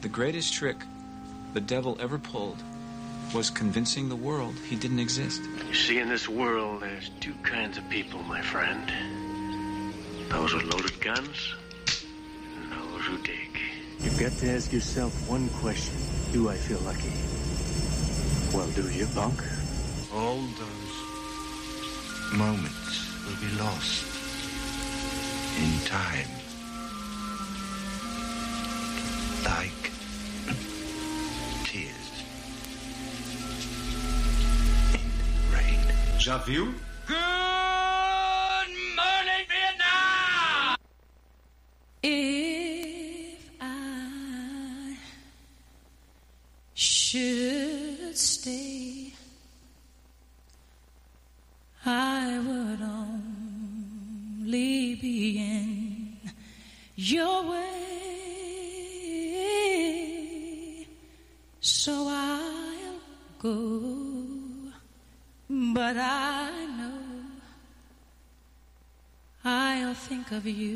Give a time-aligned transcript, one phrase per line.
[0.00, 0.76] The greatest trick
[1.54, 2.62] the devil ever pulled
[3.34, 5.42] was convincing the world he didn't exist.
[5.68, 8.92] You see, in this world, there's two kinds of people, my friend
[10.28, 11.54] those with loaded guns
[12.56, 13.58] and those who dig.
[14.00, 15.96] You've got to ask yourself one question
[16.32, 17.12] Do I feel lucky?
[18.56, 19.40] Well, do you, punk?
[20.14, 20.94] All those
[22.32, 24.04] moments will be lost
[25.58, 26.45] in time.
[36.26, 36.74] já viu?
[70.46, 70.75] love you.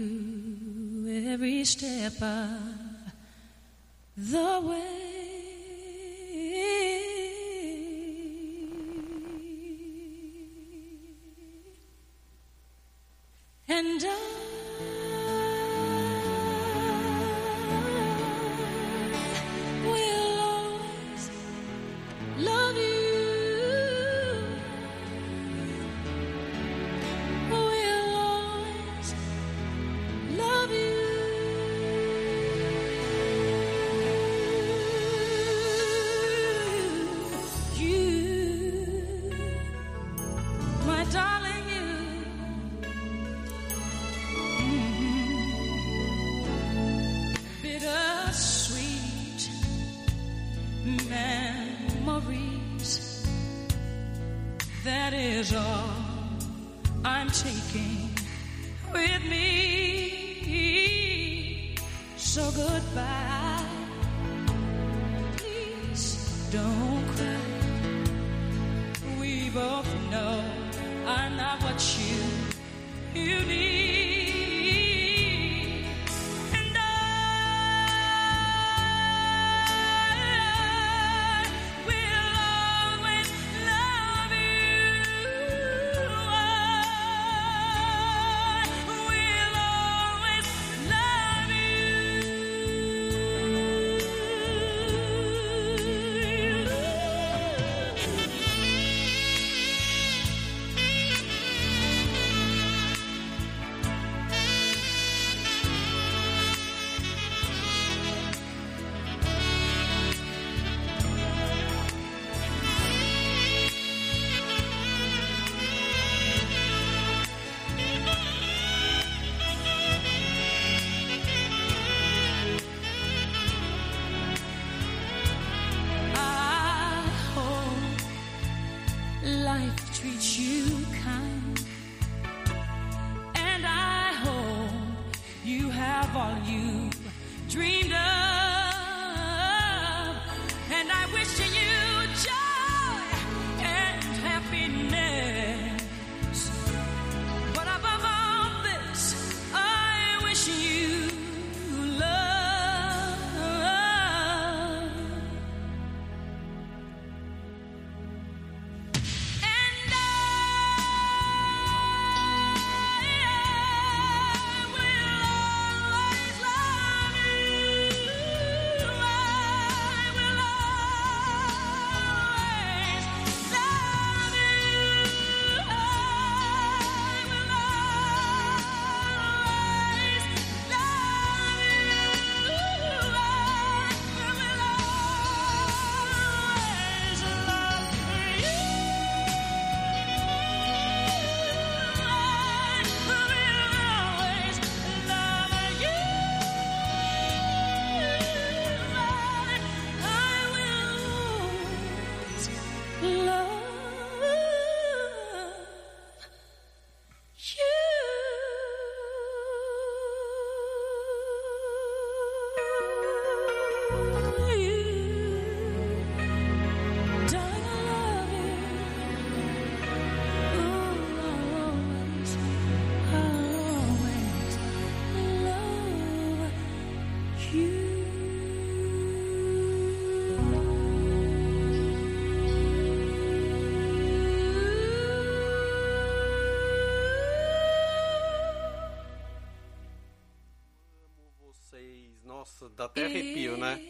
[242.60, 243.80] Nossa, dá até arrepio, né?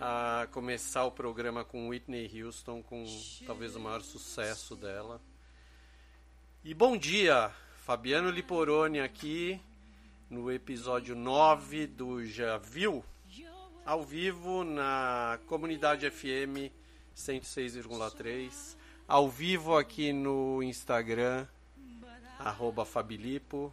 [0.00, 3.04] A começar o programa com Whitney Houston, com
[3.46, 5.20] talvez o maior sucesso dela.
[6.64, 7.52] E bom dia,
[7.84, 9.60] Fabiano Liporoni aqui
[10.28, 13.04] no episódio 9 do Já Viu?
[13.86, 16.72] Ao vivo na Comunidade FM
[17.16, 18.76] 106,3.
[19.06, 21.46] Ao vivo aqui no Instagram,
[22.40, 23.72] arroba Fabilipo.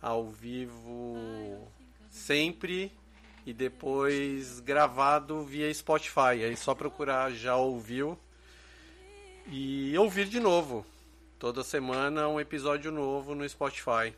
[0.00, 1.68] Ao vivo
[2.08, 2.92] sempre
[3.46, 6.44] e depois gravado via Spotify.
[6.44, 8.18] Aí só procurar já ouviu
[9.46, 10.84] e ouvir de novo.
[11.38, 14.12] Toda semana um episódio novo no Spotify.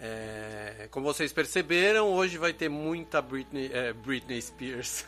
[0.00, 5.04] É, como vocês perceberam, hoje vai ter muita Britney, é, Britney Spears.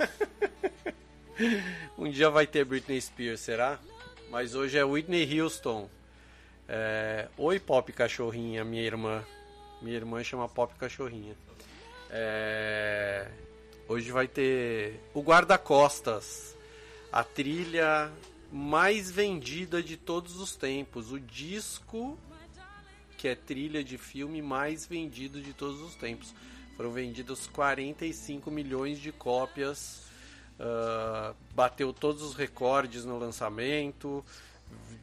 [1.97, 3.81] um dia vai ter Britney Spears, será?
[4.31, 5.89] Mas hoje é Whitney Houston.
[6.69, 9.25] É, Oi, Pop Cachorrinha, minha irmã.
[9.81, 11.35] Minha irmã chama Pop Cachorrinha.
[12.17, 13.27] É,
[13.89, 16.57] hoje vai ter o Guarda-Costas,
[17.11, 18.09] a trilha
[18.53, 22.17] mais vendida de todos os tempos, o disco
[23.19, 26.33] que é trilha de filme mais vendido de todos os tempos.
[26.77, 30.05] Foram vendidos 45 milhões de cópias,
[30.61, 34.25] uh, bateu todos os recordes no lançamento,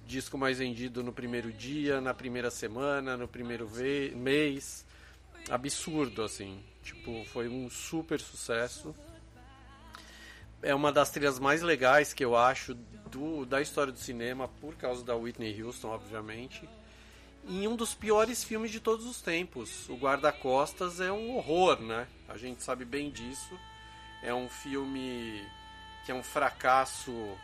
[0.07, 3.69] disco mais vendido no primeiro dia, na primeira semana, no primeiro
[4.15, 4.85] mês.
[5.49, 6.70] Absurdo, assim.
[6.83, 8.95] Tipo, foi um super sucesso.
[10.61, 12.73] É uma das trilhas mais legais que eu acho
[13.09, 16.67] do, da história do cinema, por causa da Whitney Houston, obviamente
[17.47, 19.89] em um dos piores filmes de todos os tempos.
[19.89, 22.07] O Guarda-Costas é um horror, né?
[22.27, 23.59] A gente sabe bem disso.
[24.21, 25.43] É um filme
[26.05, 27.37] que é um fracasso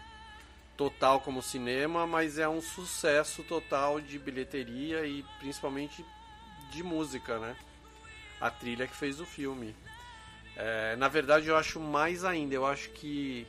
[0.75, 6.05] total como cinema, mas é um sucesso total de bilheteria e principalmente
[6.69, 7.55] de música, né?
[8.39, 9.75] A trilha que fez o filme.
[10.55, 12.55] É, na verdade, eu acho mais ainda.
[12.55, 13.47] Eu acho que.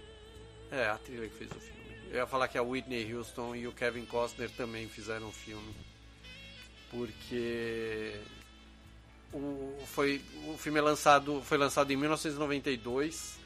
[0.71, 1.79] É, a trilha que fez o filme.
[2.11, 5.75] Eu ia falar que a Whitney Houston e o Kevin Costner também fizeram o filme
[6.91, 8.15] porque
[9.33, 13.39] o, foi, o filme é lançado, foi lançado em 1992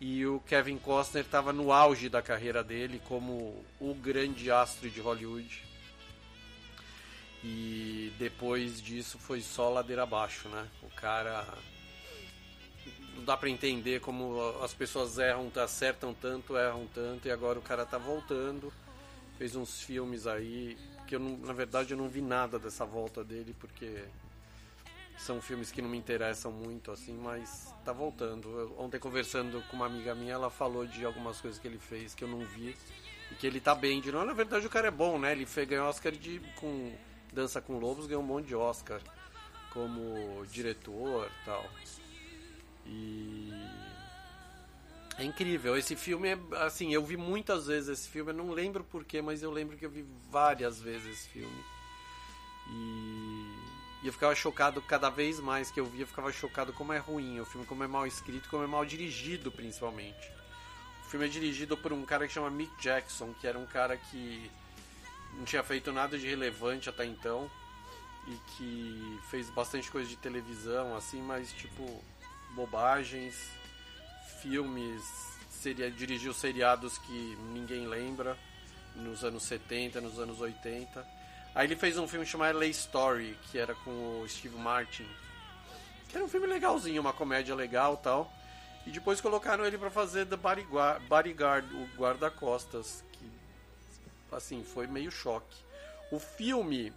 [0.00, 5.00] e o Kevin Costner estava no auge da carreira dele como o grande astro de
[5.00, 5.62] Hollywood.
[7.44, 10.68] E depois disso foi só ladeira abaixo, né?
[10.82, 11.46] O cara
[13.16, 17.62] não dá para entender como as pessoas erram, acertam tanto, erram tanto e agora o
[17.62, 18.72] cara tá voltando.
[19.38, 23.24] Fez uns filmes aí que eu não, na verdade eu não vi nada dessa volta
[23.24, 24.04] dele porque
[25.18, 28.48] são filmes que não me interessam muito assim, mas tá voltando.
[28.48, 32.14] Eu, ontem conversando com uma amiga minha, ela falou de algumas coisas que ele fez
[32.14, 32.76] que eu não vi
[33.30, 34.24] e que ele tá bem de não.
[34.24, 35.32] Na verdade o cara é bom, né?
[35.32, 36.92] Ele fez ganhou Oscar de com
[37.32, 39.00] Dança com Lobos, ganhou um monte de Oscar
[39.72, 41.64] como diretor, tal.
[42.86, 43.52] E
[45.18, 45.76] é incrível.
[45.76, 49.42] Esse filme é assim, eu vi muitas vezes esse filme, eu não lembro porquê, mas
[49.42, 51.64] eu lembro que eu vi várias vezes esse filme.
[52.68, 56.92] E, e eu ficava chocado cada vez mais que eu via, eu ficava chocado como
[56.92, 60.30] é ruim o filme, como é mal escrito, como é mal dirigido, principalmente.
[61.06, 63.96] O filme é dirigido por um cara que chama Mick Jackson, que era um cara
[63.96, 64.50] que
[65.34, 67.50] não tinha feito nada de relevante até então
[68.26, 72.02] e que fez bastante coisa de televisão assim, mas tipo
[72.54, 73.34] bobagens
[74.42, 75.02] filmes,
[75.48, 78.36] seria, dirigiu seriados que ninguém lembra,
[78.96, 81.06] nos anos 70, nos anos 80.
[81.54, 85.06] Aí ele fez um filme chamado LA Story, que era com o Steve Martin.
[86.08, 88.30] Que era um filme legalzinho, uma comédia legal tal.
[88.84, 93.04] E depois colocaram ele para fazer The Bodyguard, o guarda-costas,
[94.32, 95.56] assim, foi meio choque.
[96.10, 96.92] O filme,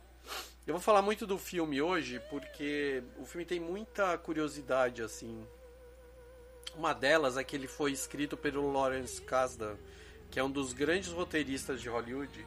[0.66, 5.46] eu vou falar muito do filme hoje porque o filme tem muita curiosidade assim
[6.78, 9.76] uma delas é que ele foi escrito pelo Lawrence Kasdan,
[10.30, 12.46] que é um dos grandes roteiristas de Hollywood.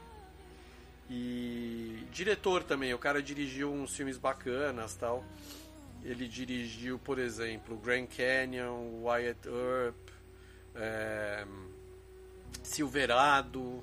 [1.11, 5.25] E diretor também, o cara dirigiu uns filmes bacanas tal.
[6.04, 10.09] Ele dirigiu, por exemplo, Grand Canyon, Wyatt Earp,
[10.75, 11.47] é,
[12.62, 13.83] Silverado,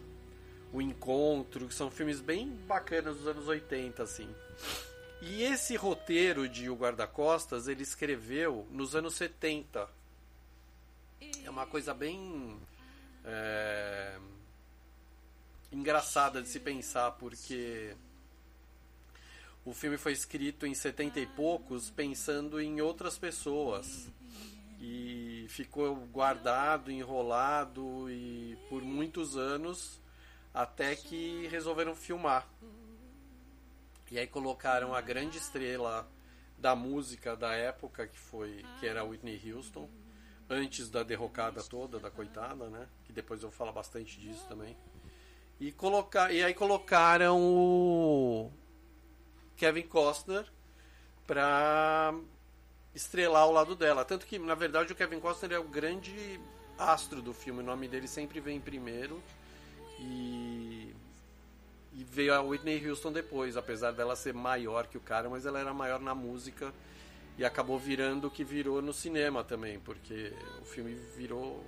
[0.76, 4.28] O Encontro, são filmes bem bacanas dos anos 80, assim.
[5.22, 9.88] E esse roteiro de O Guarda-Costas ele escreveu nos anos 70
[11.46, 12.60] é uma coisa bem
[13.24, 14.18] é,
[15.72, 17.96] engraçada de se pensar, porque
[19.64, 24.10] o filme foi escrito em setenta e poucos pensando em outras pessoas
[24.82, 30.04] e ficou guardado, enrolado e por muitos anos
[30.56, 32.48] até que resolveram filmar.
[34.10, 36.10] E aí colocaram a grande estrela
[36.58, 39.90] da música da época que foi que era Whitney Houston
[40.50, 42.88] antes da derrocada toda da coitada, né?
[43.04, 44.78] Que depois eu vou falar bastante disso também.
[45.60, 48.50] E colocar e aí colocaram o
[49.58, 50.46] Kevin Costner
[51.28, 52.14] pra
[52.94, 54.06] estrelar ao lado dela.
[54.06, 56.40] Tanto que, na verdade, o Kevin Costner é o grande
[56.78, 57.60] astro do filme.
[57.60, 59.22] O nome dele sempre vem primeiro.
[60.00, 60.94] E,
[61.94, 65.60] e veio a Whitney Houston depois, apesar dela ser maior que o cara, mas ela
[65.60, 66.74] era maior na música
[67.38, 71.64] e acabou virando o que virou no cinema também, porque o filme virou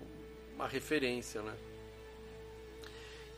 [0.55, 1.55] uma referência, né?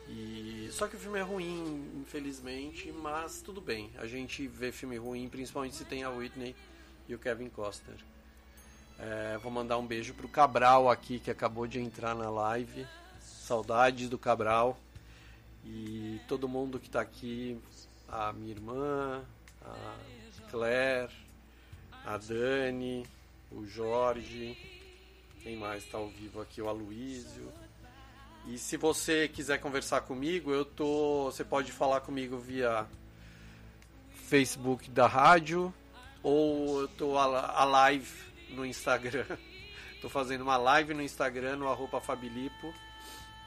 [0.07, 3.91] E só que o filme é ruim, infelizmente, mas tudo bem.
[3.97, 6.55] A gente vê filme ruim, principalmente se tem a Whitney
[7.07, 7.97] e o Kevin Costner.
[8.97, 12.87] É, vou mandar um beijo pro Cabral aqui que acabou de entrar na live.
[13.49, 14.79] Saudades do Cabral.
[15.65, 17.59] E todo mundo que tá aqui,
[18.07, 19.23] a minha irmã,
[19.65, 19.95] a
[20.51, 21.11] Claire,
[22.05, 23.07] a Dani,
[23.51, 24.55] o Jorge,
[25.41, 26.61] quem mais está ao vivo aqui?
[26.61, 27.51] O Aloísio.
[28.45, 31.23] E se você quiser conversar comigo, eu tô.
[31.25, 32.85] Você pode falar comigo via
[34.13, 35.73] Facebook da rádio
[36.21, 38.13] ou eu tô a, a live
[38.49, 39.25] no Instagram.
[40.03, 42.71] tô fazendo uma live no Instagram no Fabilipo.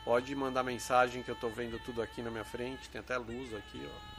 [0.05, 2.89] Pode mandar mensagem que eu tô vendo tudo aqui na minha frente.
[2.89, 4.13] Tem até luz aqui, ó.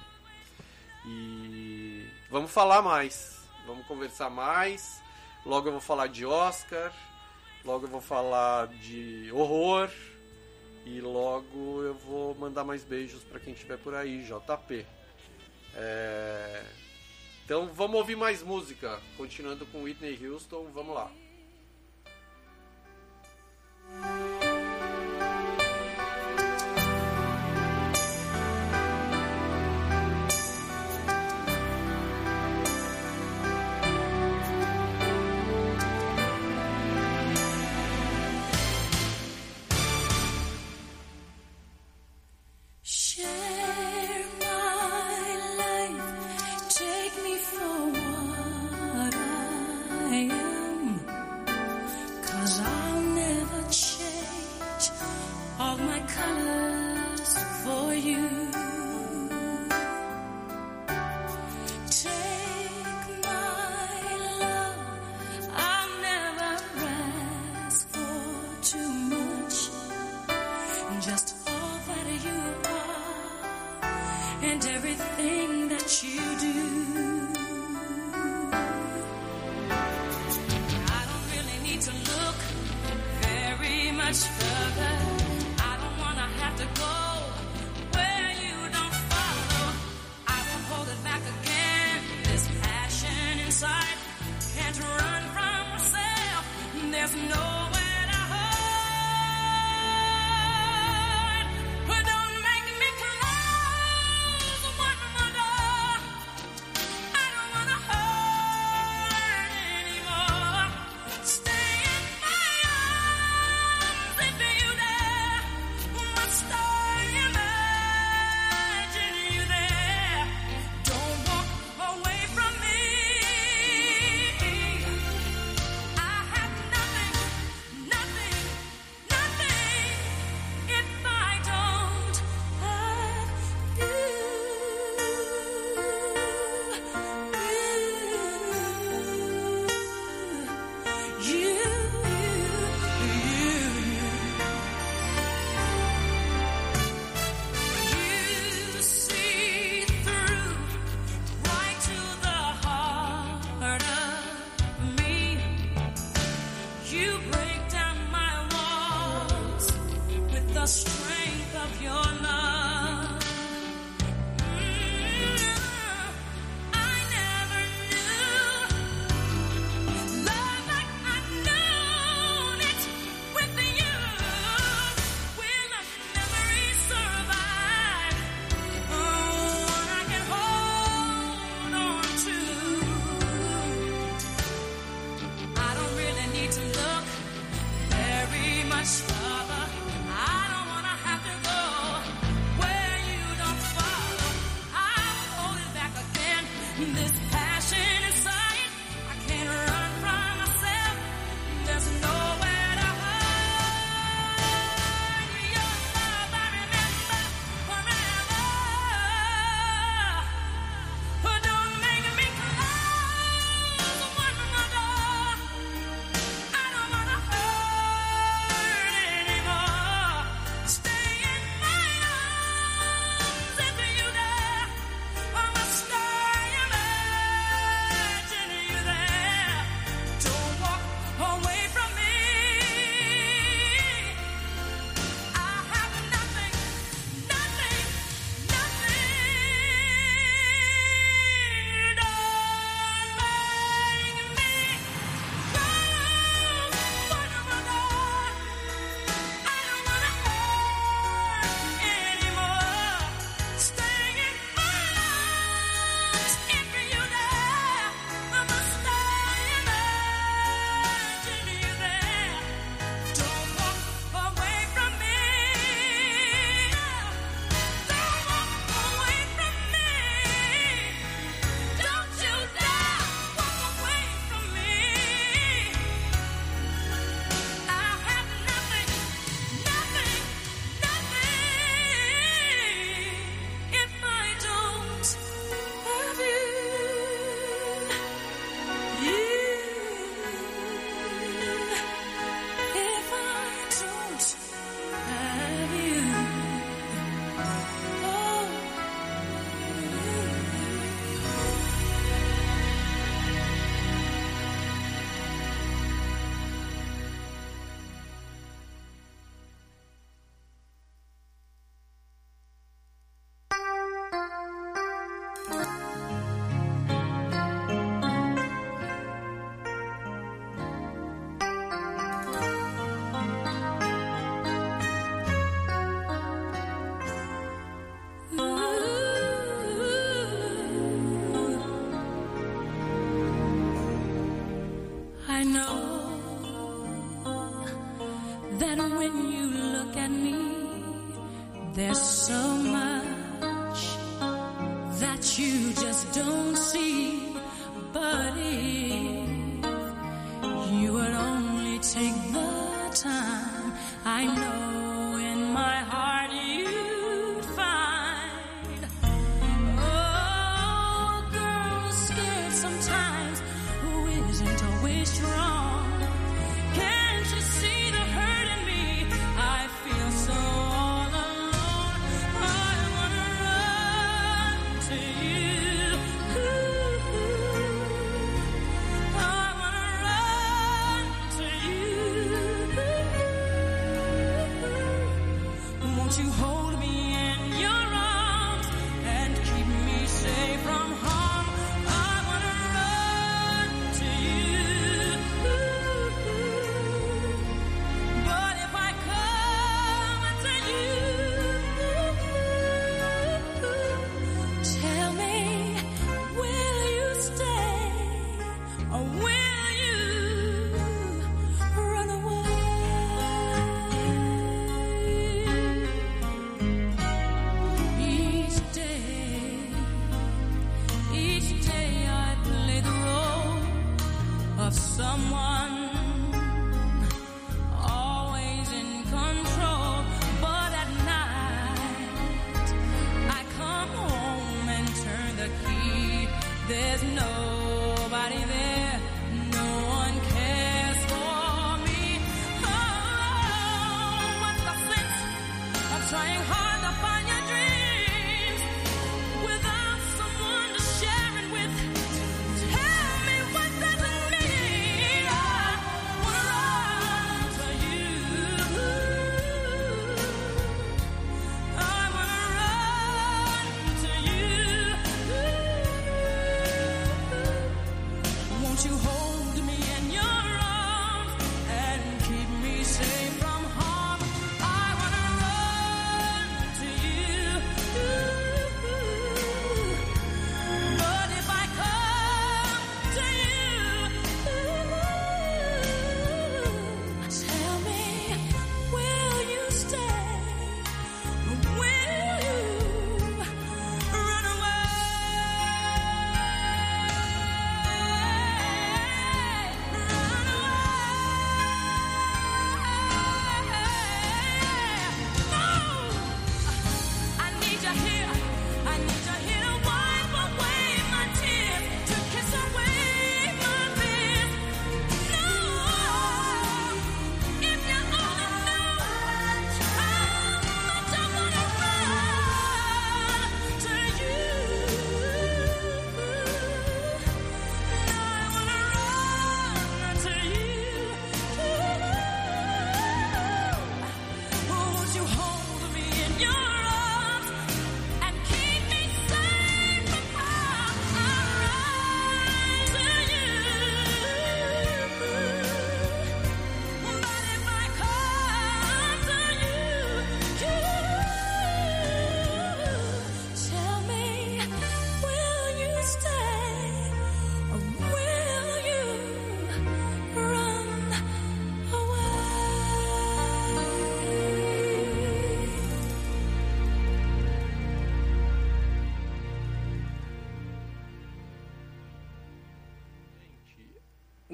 [1.05, 3.41] E vamos falar mais.
[3.65, 5.01] Vamos conversar mais.
[5.45, 6.93] Logo eu vou falar de Oscar.
[7.65, 9.89] Logo eu vou falar de horror.
[10.85, 14.85] E logo eu vou mandar mais beijos para quem estiver por aí, JP.
[15.75, 16.65] É...
[17.43, 19.01] Então vamos ouvir mais música.
[19.17, 21.11] Continuando com Whitney Houston, vamos lá.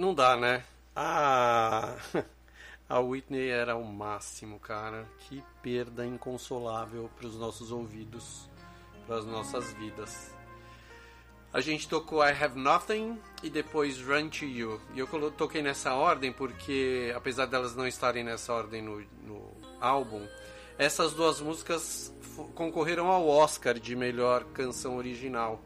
[0.10, 0.64] não dá, né?
[0.96, 1.96] Ah,
[2.90, 5.06] a Whitney era o máximo, cara.
[5.20, 8.50] Que perda inconsolável para os nossos ouvidos,
[9.06, 10.34] para as nossas vidas.
[11.54, 14.82] A gente tocou I Have Nothing e depois Run to You.
[14.96, 20.28] E eu toquei nessa ordem porque, apesar delas não estarem nessa ordem no, no álbum,
[20.78, 22.12] essas duas músicas
[22.56, 25.62] concorreram ao Oscar de melhor canção original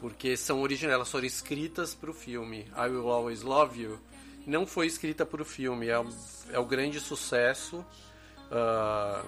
[0.00, 2.66] porque são originais, elas foram escritas para o filme.
[2.76, 4.00] I Will Always Love You
[4.46, 6.02] não foi escrita para o filme, é,
[6.52, 7.84] é o grande sucesso
[8.50, 9.26] uh,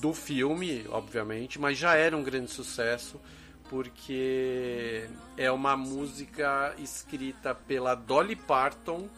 [0.00, 3.20] do filme, obviamente, mas já era um grande sucesso
[3.68, 9.08] porque é uma música escrita pela Dolly Parton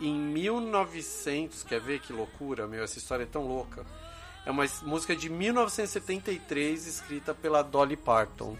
[0.00, 1.62] em 1900.
[1.62, 2.82] Quer ver que loucura, meu?
[2.82, 3.86] Essa história é tão louca.
[4.44, 8.56] É uma música de 1973 escrita pela Dolly Parton.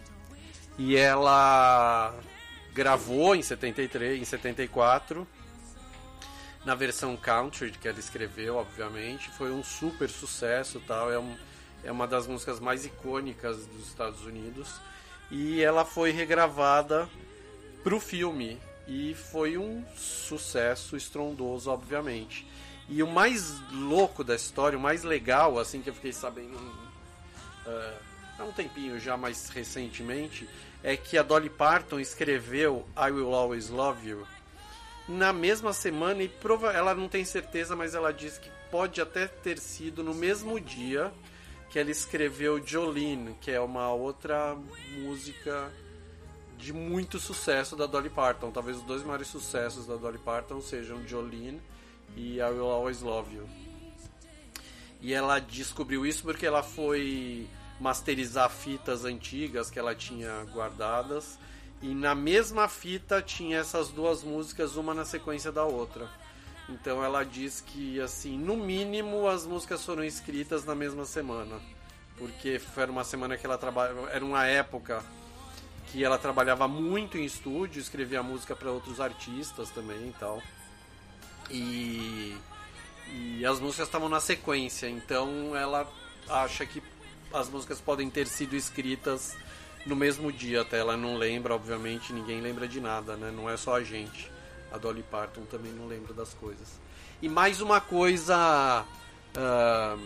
[0.79, 2.15] E ela
[2.73, 5.27] gravou em 73, em 74,
[6.65, 11.37] na versão country que ela escreveu, obviamente, foi um super sucesso, tal, é, um,
[11.85, 14.81] é uma das músicas mais icônicas dos Estados Unidos.
[15.31, 17.09] E ela foi regravada
[17.83, 18.59] para o filme.
[18.87, 22.47] E foi um sucesso estrondoso, obviamente.
[22.89, 28.12] E o mais louco da história, o mais legal, assim que eu fiquei sabendo uh,
[28.39, 30.49] há um tempinho já mais recentemente,
[30.83, 34.27] é que a Dolly Parton escreveu I Will Always Love You
[35.09, 39.27] na mesma semana e prova ela não tem certeza, mas ela diz que pode até
[39.27, 41.13] ter sido no mesmo dia
[41.71, 44.57] que ela escreveu Jolene, que é uma outra
[44.99, 45.73] música
[46.59, 48.51] de muito sucesso da Dolly Parton.
[48.51, 51.61] Talvez os dois maiores sucessos da Dolly Parton sejam Jolene
[52.15, 53.49] e I Will Always Love You.
[55.01, 57.49] E ela descobriu isso porque ela foi
[57.83, 61.37] masterizar fitas antigas que ela tinha guardadas
[61.83, 66.09] e na mesma fita tinha essas duas músicas, uma na sequência da outra.
[66.69, 71.61] Então ela diz que, assim, no mínimo as músicas foram escritas na mesma semana.
[72.17, 74.09] Porque era uma semana que ela trabalhava.
[74.11, 75.03] Era uma época
[75.89, 80.41] que ela trabalhava muito em estúdio, escrevia música para outros artistas também e tal.
[81.51, 82.37] E,
[83.09, 85.91] e as músicas estavam na sequência, então ela
[86.29, 86.81] acha que
[87.33, 89.37] as músicas podem ter sido escritas
[89.87, 90.79] no mesmo dia até.
[90.79, 93.33] Ela não lembra, obviamente, ninguém lembra de nada, né?
[93.35, 94.31] Não é só a gente.
[94.71, 96.81] A Dolly Parton também não lembra das coisas.
[97.21, 98.85] E mais uma coisa.
[99.37, 100.01] Uh,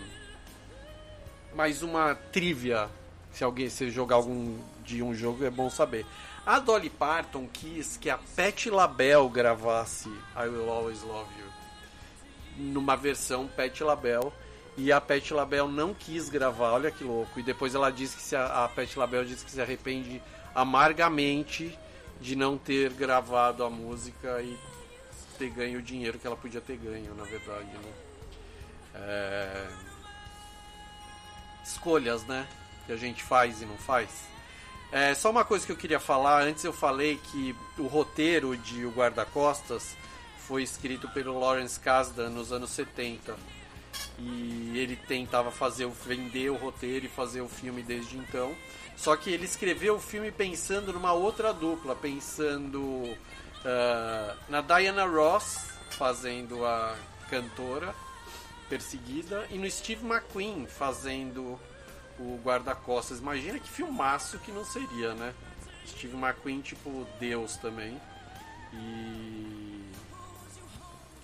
[1.54, 2.88] mais uma trivia.
[3.32, 6.06] Se alguém se jogar algum de um jogo é bom saber.
[6.44, 11.46] A Dolly Parton quis que a Patti LaBelle gravasse I Will Always Love You
[12.56, 14.32] numa versão Patti LaBelle
[14.76, 17.40] e a Patti LaBelle não quis gravar, olha que louco.
[17.40, 20.22] E depois ela disse que se a, a Patti LaBelle disse que se arrepende
[20.54, 21.76] amargamente
[22.20, 24.58] de não ter gravado a música e
[25.38, 27.92] ter ganho o dinheiro que ela podia ter ganho, na verdade, né?
[28.94, 29.66] É...
[31.64, 32.46] Escolhas, né?
[32.86, 34.10] Que a gente faz e não faz.
[34.92, 38.84] É, só uma coisa que eu queria falar, antes eu falei que o roteiro de
[38.84, 39.96] O Guarda-Costas
[40.46, 43.36] foi escrito pelo Lawrence Kasdan nos anos 70
[44.18, 48.54] e ele tentava fazer vender o roteiro e fazer o filme desde então.
[48.96, 55.66] Só que ele escreveu o filme pensando numa outra dupla, pensando uh, na Diana Ross
[55.90, 56.96] fazendo a
[57.28, 57.94] cantora
[58.68, 61.60] perseguida e no Steve McQueen fazendo
[62.18, 63.18] o guarda-costas.
[63.18, 65.34] Imagina que filmaço que não seria, né?
[65.86, 68.00] Steve McQueen tipo Deus também.
[68.72, 69.84] E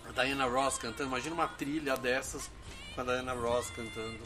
[0.09, 2.51] a Diana Ross cantando, imagina uma trilha dessas
[2.95, 4.21] com a Diana Ross cantando.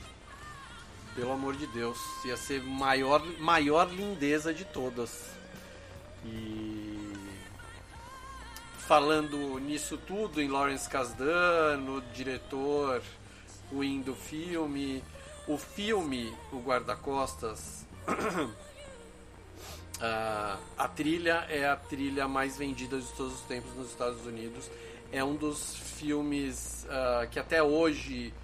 [1.14, 5.30] Pelo amor de Deus, ia ser maior maior lindeza de todas.
[6.24, 7.14] E
[8.78, 13.02] falando nisso tudo em Lawrence Kasdan, no diretor
[13.72, 15.02] ruim do filme,
[15.48, 17.84] o filme O Guarda-Costas
[20.78, 24.70] a trilha é a trilha mais vendida de todos os tempos nos Estados Unidos.
[25.10, 28.34] É um dos filmes uh, que até hoje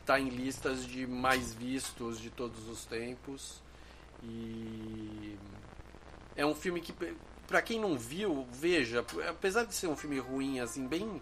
[0.00, 3.62] está uh, em listas de mais vistos de todos os tempos.
[4.22, 5.36] E
[6.34, 6.94] é um filme que,
[7.46, 9.04] para quem não viu, veja.
[9.28, 11.20] Apesar de ser um filme ruim, assim, bem,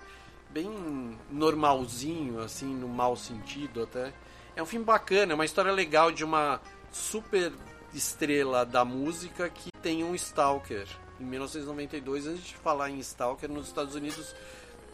[0.51, 4.13] bem normalzinho, assim, no mau sentido até.
[4.55, 6.61] É um filme bacana, é uma história legal de uma
[6.93, 7.53] super
[7.93, 10.87] estrela da música que tem um Stalker.
[11.19, 14.35] Em 1992, antes de falar em Stalker, nos Estados Unidos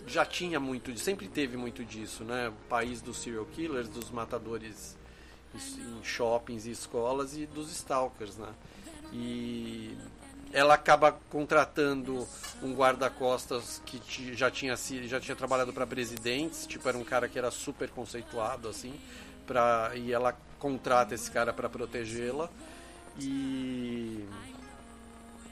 [0.07, 2.49] já tinha muito, sempre teve muito disso, né?
[2.49, 4.97] O país dos serial killers, dos matadores
[5.55, 8.53] em shoppings e escolas e dos stalkers, né?
[9.13, 9.97] E
[10.53, 12.27] ela acaba contratando
[12.63, 14.01] um guarda-costas que
[14.35, 18.69] já tinha já tinha trabalhado para presidentes, tipo era um cara que era super conceituado
[18.69, 18.95] assim,
[19.47, 22.49] para e ela contrata esse cara para protegê-la
[23.19, 24.25] e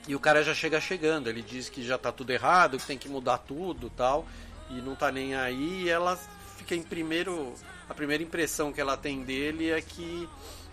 [0.07, 2.97] e o cara já chega chegando, ele diz que já tá tudo errado, que tem
[2.97, 4.25] que mudar tudo, tal,
[4.69, 6.17] e não tá nem aí, e ela
[6.57, 7.53] fica em primeiro,
[7.89, 10.29] a primeira impressão que ela tem dele é que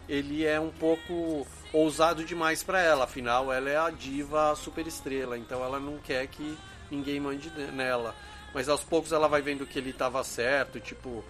[0.09, 5.39] ele é um pouco ousado demais para ela, afinal ela é a diva super estrela,
[5.39, 6.59] então ela não quer que
[6.91, 8.15] ninguém mande nela.
[8.55, 11.25] Mas aos poucos ela vai vendo que ele estava certo, tipo,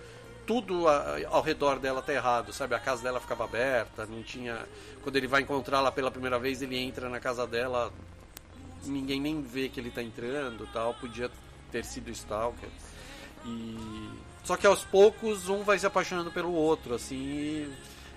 [0.47, 2.75] tudo ao redor dela tá errado, sabe?
[2.75, 4.67] A casa dela ficava aberta, não tinha.
[5.03, 7.93] Quando ele vai encontrá-la pela primeira vez, ele entra na casa dela,
[8.85, 10.95] ninguém nem vê que ele tá entrando, tal.
[10.95, 11.31] Podia
[11.71, 12.69] ter sido Stalker.
[13.45, 14.11] E
[14.45, 17.73] só que aos poucos um vai se apaixonando pelo outro, assim.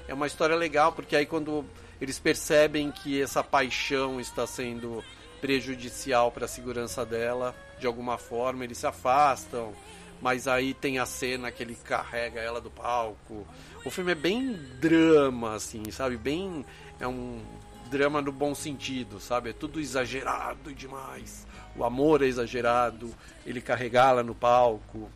[0.08, 1.66] É uma história legal porque aí quando
[2.00, 5.04] eles percebem que essa paixão está sendo
[5.40, 7.56] prejudicial para a segurança dela.
[7.80, 9.74] De alguma forma eles se afastam,
[10.22, 13.46] mas aí tem a cena que ele carrega ela do palco.
[13.84, 16.18] O filme é bem drama, assim, sabe?
[16.18, 16.66] Bem.
[17.00, 17.42] É um
[17.90, 19.50] drama no bom sentido, sabe?
[19.50, 21.46] É tudo exagerado demais.
[21.76, 23.14] O amor é exagerado,
[23.46, 25.10] ele carregá-la no palco.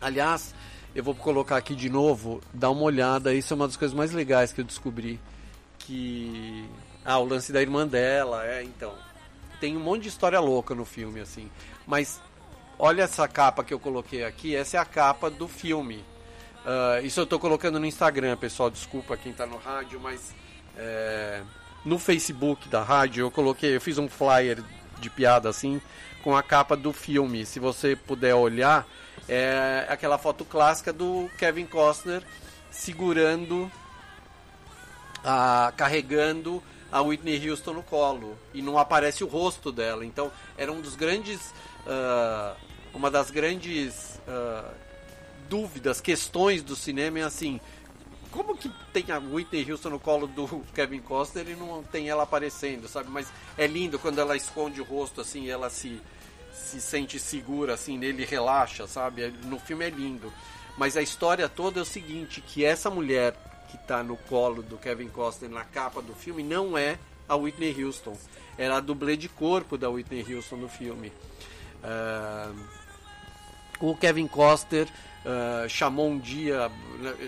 [0.00, 0.54] Aliás,
[0.94, 4.12] eu vou colocar aqui de novo, dá uma olhada, isso é uma das coisas mais
[4.12, 5.18] legais que eu descobri.
[5.78, 6.68] Que.
[7.04, 8.94] Ah, o lance da irmã dela, é, então.
[9.60, 11.50] Tem um monte de história louca no filme, assim.
[11.86, 12.20] Mas
[12.78, 16.04] olha essa capa que eu coloquei aqui, essa é a capa do filme.
[16.64, 18.70] Uh, isso eu estou colocando no Instagram, pessoal.
[18.70, 20.34] Desculpa quem está no rádio, mas
[20.76, 21.42] é,
[21.84, 24.62] no Facebook da rádio eu coloquei, eu fiz um flyer
[24.98, 25.80] de piada assim
[26.22, 27.44] com a capa do filme.
[27.44, 28.86] Se você puder olhar,
[29.28, 32.22] é aquela foto clássica do Kevin Costner
[32.70, 33.70] segurando,
[35.22, 40.04] a, carregando a Whitney Houston no colo e não aparece o rosto dela.
[40.04, 41.52] Então era um dos grandes,
[41.86, 42.56] uh,
[42.92, 44.70] uma das grandes uh,
[45.48, 47.60] dúvidas, questões do cinema é assim.
[48.30, 52.24] Como que tem a Whitney Houston no colo do Kevin Costner e não tem ela
[52.24, 53.08] aparecendo, sabe?
[53.10, 56.00] Mas é lindo quando ela esconde o rosto assim, ela se
[56.54, 59.28] se sente segura assim nele, relaxa, sabe?
[59.44, 60.32] No filme é lindo.
[60.76, 63.34] Mas a história toda é o seguinte, que essa mulher
[63.68, 67.84] que está no colo do Kevin Costner na capa do filme não é a Whitney
[67.84, 68.16] Houston.
[68.56, 71.12] Era a dublê de corpo da Whitney Houston no filme.
[71.84, 72.54] Uh,
[73.80, 74.88] o Kevin Costner
[75.24, 76.70] uh, chamou um dia,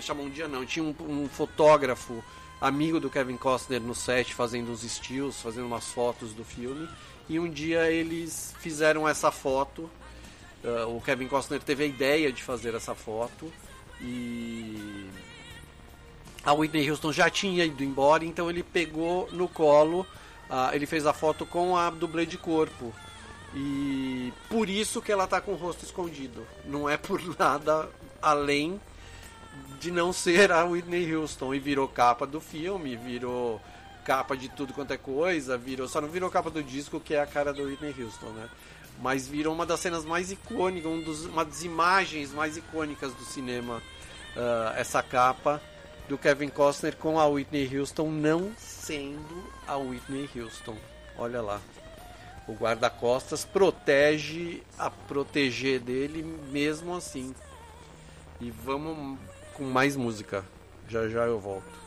[0.01, 2.25] chamou um dia não, tinha um, um, fotógrafo
[2.61, 6.89] amigo do Kevin Costner no set fazendo uns stills, fazendo umas fotos do filme.
[7.29, 9.91] E um dia eles fizeram essa foto.
[10.65, 13.53] Uh, o Kevin Costner teve a ideia de fazer essa foto
[14.01, 15.07] e
[16.43, 20.01] a Whitney Houston já tinha ido embora, então ele pegou no colo,
[20.49, 22.95] uh, ele fez a foto com a dublê de corpo.
[23.55, 26.47] E por isso que ela tá com o rosto escondido.
[26.65, 27.89] Não é por nada
[28.21, 28.81] além
[29.81, 31.55] de não ser a Whitney Houston.
[31.55, 33.61] E virou capa do filme, virou
[34.05, 35.89] capa de tudo quanto é coisa, virou.
[35.89, 38.49] Só não virou capa do disco, que é a cara do Whitney Houston, né?
[39.03, 43.25] Mas virou uma das cenas mais icônicas, um dos, uma das imagens mais icônicas do
[43.25, 43.83] cinema.
[44.35, 45.63] Uh, essa capa
[46.09, 50.77] do Kevin Costner com a Whitney Houston não sendo a Whitney Houston.
[51.19, 51.61] Olha lá.
[52.49, 57.35] O guarda-costas protege a proteger dele mesmo assim.
[58.41, 59.19] E vamos
[59.55, 60.45] com mais música.
[60.89, 61.87] Já já eu volto.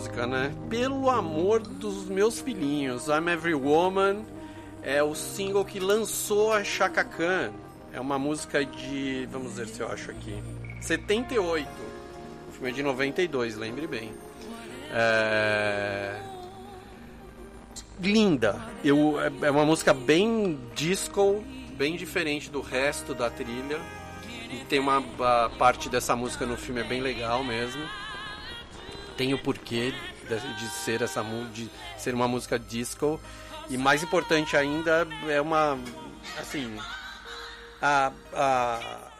[0.00, 0.50] Música, né?
[0.70, 4.24] Pelo amor dos meus filhinhos, I'm Every Woman
[4.82, 7.52] é o single que lançou a Chaka Khan.
[7.92, 10.42] É uma música de, vamos ver se eu acho aqui,
[10.80, 11.68] 78.
[12.48, 14.14] O filme é de 92, lembre bem.
[14.90, 16.18] É...
[18.00, 18.58] Linda.
[18.82, 21.44] Eu, é uma música bem disco,
[21.76, 23.78] bem diferente do resto da trilha.
[24.50, 25.02] E tem uma
[25.58, 27.82] parte dessa música no filme é bem legal mesmo.
[29.20, 29.92] Tem o porquê
[30.56, 31.68] de, ser essa de
[31.98, 33.20] ser uma música disco
[33.68, 35.78] e mais importante ainda é uma
[36.38, 36.74] assim
[37.82, 39.12] a, a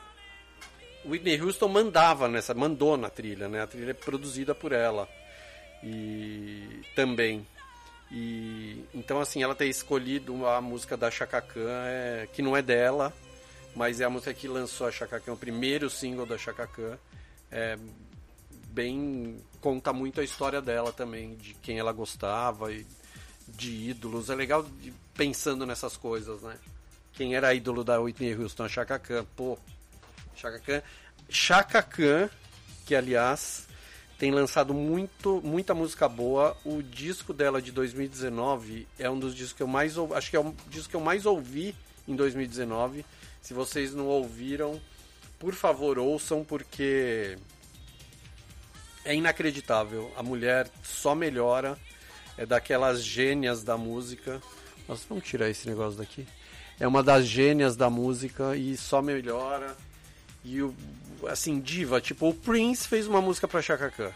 [1.04, 3.60] Whitney Houston mandava nessa mandou na trilha, né?
[3.60, 5.06] A trilha é produzida por ela
[5.84, 7.46] e também
[8.10, 12.62] e então assim ela ter escolhido a música da Chaka Khan é, que não é
[12.62, 13.12] dela
[13.76, 16.98] mas é a música que lançou a Chaka Khan, o primeiro single da Chaka Khan.
[17.52, 17.76] É
[18.72, 22.86] bem conta muito a história dela também, de quem ela gostava e
[23.48, 24.30] de ídolos.
[24.30, 26.56] É legal de, pensando nessas coisas, né?
[27.12, 28.64] Quem era ídolo da Whitney Houston?
[28.64, 29.24] A Chaka Khan.
[29.36, 29.58] Pô,
[30.34, 30.82] Chaka Khan.
[31.28, 32.30] Chaka Khan,
[32.86, 33.68] que aliás
[34.18, 36.56] tem lançado muito, muita música boa.
[36.64, 40.40] O disco dela de 2019 é um dos discos que eu mais acho que é
[40.40, 41.74] o disco que eu mais ouvi
[42.06, 43.04] em 2019
[43.40, 44.80] se vocês não ouviram,
[45.38, 47.38] por favor ouçam, porque
[49.04, 50.12] é inacreditável.
[50.16, 51.78] A mulher só melhora,
[52.36, 54.40] é daquelas gênias da música.
[54.88, 56.26] Nós vamos tirar esse negócio daqui.
[56.78, 59.76] É uma das gênias da música e só melhora.
[60.44, 60.74] E o
[61.28, 64.12] assim, diva, tipo, o Prince fez uma música pra Chaka Khan,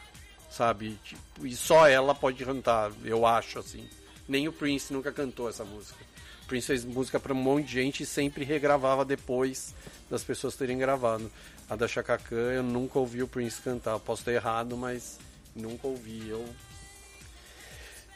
[0.51, 0.99] sabe?
[1.05, 3.87] Tipo, e só ela pode cantar, eu acho assim.
[4.27, 6.03] Nem o Prince nunca cantou essa música.
[6.47, 9.75] Prince fez música para um monte de gente e sempre regravava depois
[10.11, 11.31] das pessoas terem gravado.
[11.69, 13.99] A da Chaka eu nunca ouvi o Prince cantar.
[13.99, 15.19] Posso estar errado, mas
[15.55, 16.29] nunca ouvi.
[16.29, 16.47] Eu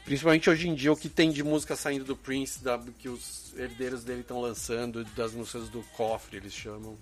[0.05, 3.53] principalmente hoje em dia o que tem de música saindo do Prince, da, que os
[3.57, 6.97] herdeiros dele estão lançando, das músicas do cofre eles chamam.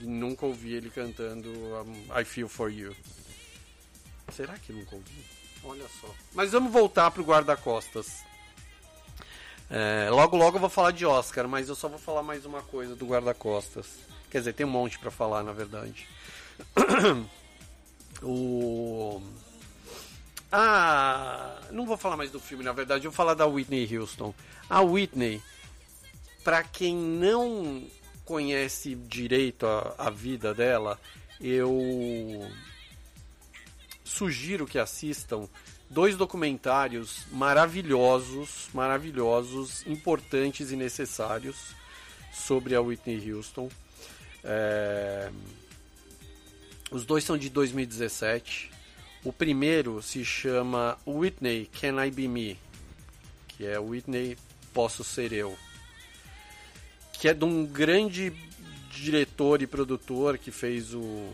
[0.00, 2.94] E nunca ouvi ele cantando um, I Feel For You.
[4.32, 5.24] Será que nunca ouvi?
[5.62, 6.12] Olha só.
[6.32, 8.24] Mas vamos voltar pro guarda-costas.
[9.70, 12.62] É, logo, logo eu vou falar de Oscar, mas eu só vou falar mais uma
[12.62, 13.86] coisa do guarda-costas.
[14.34, 16.08] Quer dizer, tem um monte para falar, na verdade.
[18.20, 19.22] o.
[20.50, 24.34] Ah, não vou falar mais do filme, na verdade, vou falar da Whitney Houston.
[24.68, 25.40] A Whitney,
[26.42, 27.86] para quem não
[28.24, 31.00] conhece direito a, a vida dela,
[31.40, 32.50] eu
[34.04, 35.48] sugiro que assistam
[35.88, 41.68] dois documentários maravilhosos, maravilhosos, importantes e necessários
[42.32, 43.70] sobre a Whitney Houston.
[44.44, 45.30] É...
[46.90, 48.70] Os dois são de 2017.
[49.24, 52.58] O primeiro se chama Whitney Can I Be Me?
[53.48, 54.36] Que é Whitney
[54.72, 55.56] Posso Ser Eu.
[57.14, 58.32] Que é de um grande
[58.90, 61.28] diretor e produtor que fez o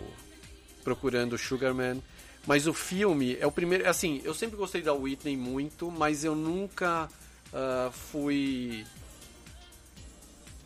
[0.83, 2.01] Procurando Sugarman
[2.47, 3.89] mas o filme é o primeiro.
[3.89, 7.09] Assim, eu sempre gostei da Whitney muito, mas eu nunca
[7.53, 8.85] uh, fui.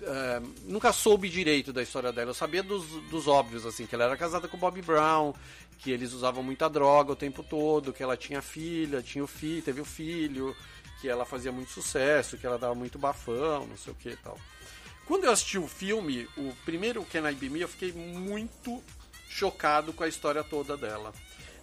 [0.04, 2.30] Uh, nunca soube direito da história dela.
[2.30, 5.32] Eu sabia dos, dos óbvios, assim, que ela era casada com o Bob Brown,
[5.78, 9.62] que eles usavam muita droga o tempo todo, que ela tinha filha, tinha o filho,
[9.62, 10.54] teve o filho,
[11.00, 14.16] que ela fazia muito sucesso, que ela dava muito bafão, não sei o que e
[14.16, 14.38] tal.
[15.06, 18.82] Quando eu assisti o filme, o primeiro Can I Be Me, eu fiquei muito
[19.28, 21.12] chocado com a história toda dela.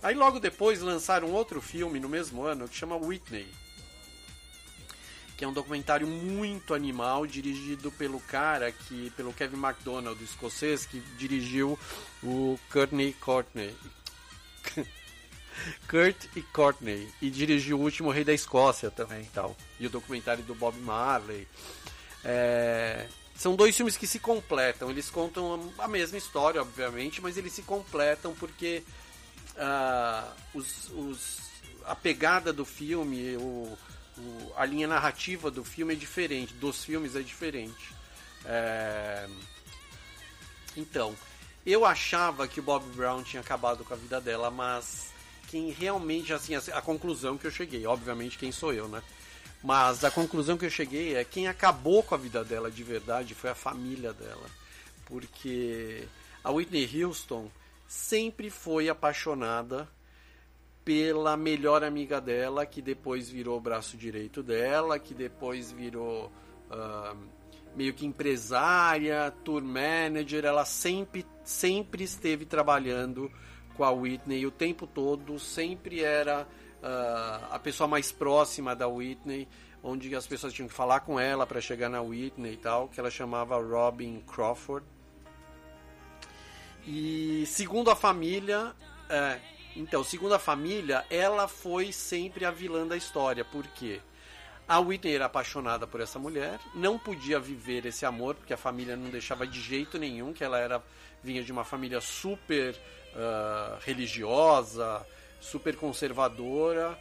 [0.04, 3.48] Aí logo depois lançaram outro filme no mesmo ano que chama Whitney.
[5.42, 9.10] Que é um documentário muito animal, dirigido pelo cara que.
[9.18, 11.80] pelo Kevin MacDonald, escocês, que dirigiu
[12.22, 13.76] o Courtney Courtney.
[15.90, 17.10] Kurt e Courtney.
[17.20, 19.58] E dirigiu o último Rei da Escócia também tal.
[19.80, 21.48] E o documentário do Bob Marley.
[22.24, 23.08] É...
[23.36, 24.92] São dois filmes que se completam.
[24.92, 28.84] Eles contam a mesma história, obviamente, mas eles se completam porque
[29.56, 31.40] uh, os, os,
[31.84, 33.76] a pegada do filme, o,
[34.18, 37.94] o, a linha narrativa do filme é diferente, dos filmes é diferente.
[38.46, 39.28] É...
[40.76, 41.16] Então,
[41.66, 45.08] eu achava que o Bob Brown tinha acabado com a vida dela, mas
[45.48, 49.02] quem realmente, assim, a, a conclusão que eu cheguei, obviamente quem sou eu, né?
[49.64, 53.36] Mas a conclusão que eu cheguei é quem acabou com a vida dela de verdade
[53.36, 54.50] foi a família dela.
[55.06, 56.08] Porque
[56.44, 57.52] a Whitney Houston,
[57.88, 59.88] sempre foi apaixonada
[60.84, 66.32] pela melhor amiga dela, que depois virou o braço direito dela, que depois virou
[66.70, 67.18] uh,
[67.76, 70.46] meio que empresária, tour manager.
[70.46, 73.32] Ela sempre, sempre esteve trabalhando
[73.76, 76.48] com a Whitney o tempo todo, sempre era
[76.84, 79.48] ah, a pessoa mais próxima da Whitney,
[79.84, 83.00] onde as pessoas tinham que falar com ela para chegar na Whitney e tal, que
[83.00, 84.86] ela chamava Robin Crawford.
[86.86, 88.76] E segundo a família,
[89.10, 89.40] é,
[89.76, 93.46] então, segundo a família, ela foi sempre a vilã da história.
[93.46, 94.02] Por quê?
[94.68, 98.96] A Whitney era apaixonada por essa mulher, não podia viver esse amor, porque a família
[98.96, 100.82] não deixava de jeito nenhum, que ela era
[101.24, 102.76] vinha de uma família super
[103.16, 105.06] ah, religiosa,
[105.40, 106.98] super conservadora,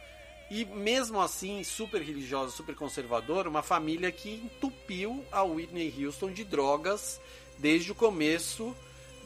[0.49, 6.43] e mesmo assim, super religiosa, super conservadora, uma família que entupiu a Whitney Houston de
[6.43, 7.21] drogas
[7.57, 8.75] desde o começo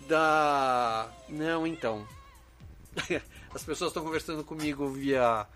[0.08, 1.10] da.
[1.28, 2.08] Não, então.
[3.56, 5.48] As pessoas estão conversando comigo via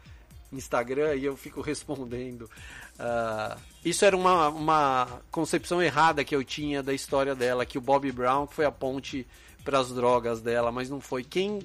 [0.54, 2.50] Instagram e eu fico respondendo.
[2.98, 7.82] Ah, isso era uma, uma concepção errada que eu tinha da história dela, que o
[7.82, 9.28] Bob Brown foi a ponte
[9.66, 11.26] para as drogas dela, mas não foi.
[11.26, 11.60] Quem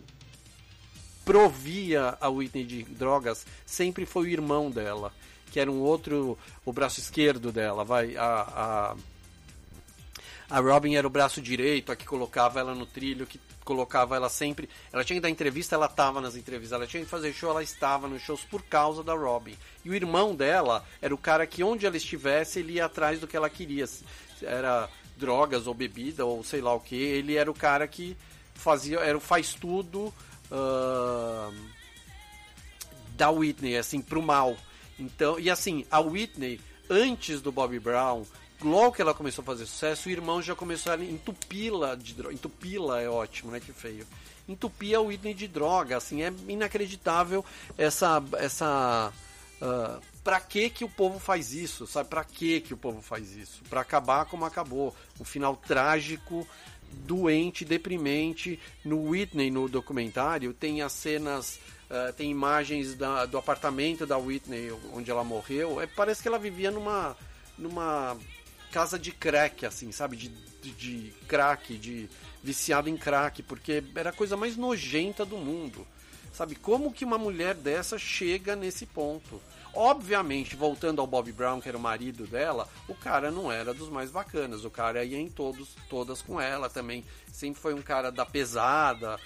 [1.25, 5.13] provia a Whitney de drogas sempre foi o irmão dela,
[5.53, 8.97] que era um outro, o braço esquerdo dela, vai, a, a
[10.49, 14.29] a Robin era o braço direito, a que colocava ela no trilho, que colocava ela
[14.29, 14.69] sempre.
[14.93, 16.77] Ela tinha que dar entrevista, ela estava nas entrevistas.
[16.77, 19.57] Ela tinha que fazer show, ela estava nos shows por causa da Robin.
[19.85, 23.27] E o irmão dela era o cara que, onde ela estivesse, ele ia atrás do
[23.27, 23.87] que ela queria.
[24.43, 26.95] Era drogas ou bebida ou sei lá o que.
[26.95, 28.17] Ele era o cara que
[28.55, 30.13] fazia, era o faz tudo
[30.51, 31.51] ah,
[33.17, 34.57] da Whitney, assim, pro mal.
[34.99, 38.25] Então, e assim, a Whitney, antes do Bobby Brown,
[38.65, 42.35] logo que ela começou a fazer sucesso, o irmão já começou a entupi-la de droga.
[42.35, 43.61] Entupi-la é ótimo, né?
[43.61, 44.07] Que feio.
[44.49, 47.45] Entupia a Whitney de droga, assim, é inacreditável
[47.79, 48.23] essa.
[48.39, 49.13] essa
[49.63, 52.09] ah, pra que que o povo faz isso, sabe?
[52.11, 53.63] Pra que que o povo faz isso?
[53.71, 54.95] Pra acabar como acabou.
[55.19, 56.47] Um final trágico,
[56.93, 58.61] doente, deprimente.
[58.85, 61.59] No Whitney, no documentário, tem as cenas...
[61.89, 65.81] ah, tem imagens da- do apartamento da Whitney, onde ela morreu.
[65.81, 67.17] É, parece que ela vivia numa...
[67.57, 68.15] numa
[68.75, 70.17] casa de crack, assim, sabe?
[70.17, 72.11] De, de, de crack, de
[72.43, 75.87] viciado em crack, porque era a coisa mais nojenta do mundo.
[76.33, 79.41] Sabe, como que uma mulher dessa chega nesse ponto?
[79.73, 83.89] Obviamente, voltando ao Bob Brown, que era o marido dela, o cara não era dos
[83.89, 84.65] mais bacanas.
[84.65, 87.05] O cara ia em todos, todas com ela também.
[87.33, 89.21] Sempre foi um cara da pesada,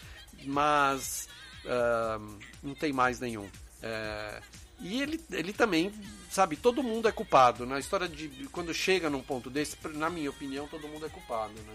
[0.45, 1.27] mas
[1.65, 2.21] ah,
[2.63, 3.49] não tem mais nenhum.
[3.83, 4.43] É,
[4.81, 5.93] e ele, ele também,
[6.31, 7.67] sabe, todo mundo é culpado.
[7.67, 11.55] Na história de quando chega num ponto desse, na minha opinião, todo mundo é culpado,
[11.55, 11.75] né?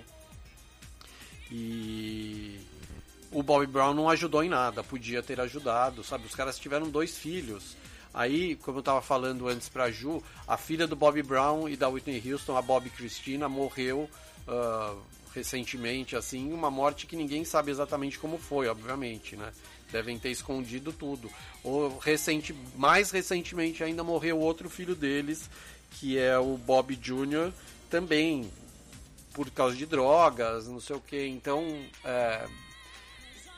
[1.51, 2.59] E
[3.31, 6.25] o Bobby Brown não ajudou em nada, podia ter ajudado, sabe?
[6.25, 7.75] Os caras tiveram dois filhos.
[8.13, 11.89] Aí, como eu tava falando antes pra Ju, a filha do Bobby Brown e da
[11.89, 14.09] Whitney Houston, a Bobby Christina, morreu
[14.47, 14.95] ah,
[15.33, 19.51] recentemente, assim, uma morte que ninguém sabe exatamente como foi, obviamente, né?
[19.93, 21.29] Devem ter escondido tudo.
[21.63, 25.47] Ou recente, mais recentemente ainda morreu outro filho deles,
[25.91, 27.53] que é o Bob Jr.,
[27.91, 28.51] também
[29.33, 31.27] por causa de drogas, não sei o que.
[31.27, 31.63] Então,
[32.03, 32.47] é,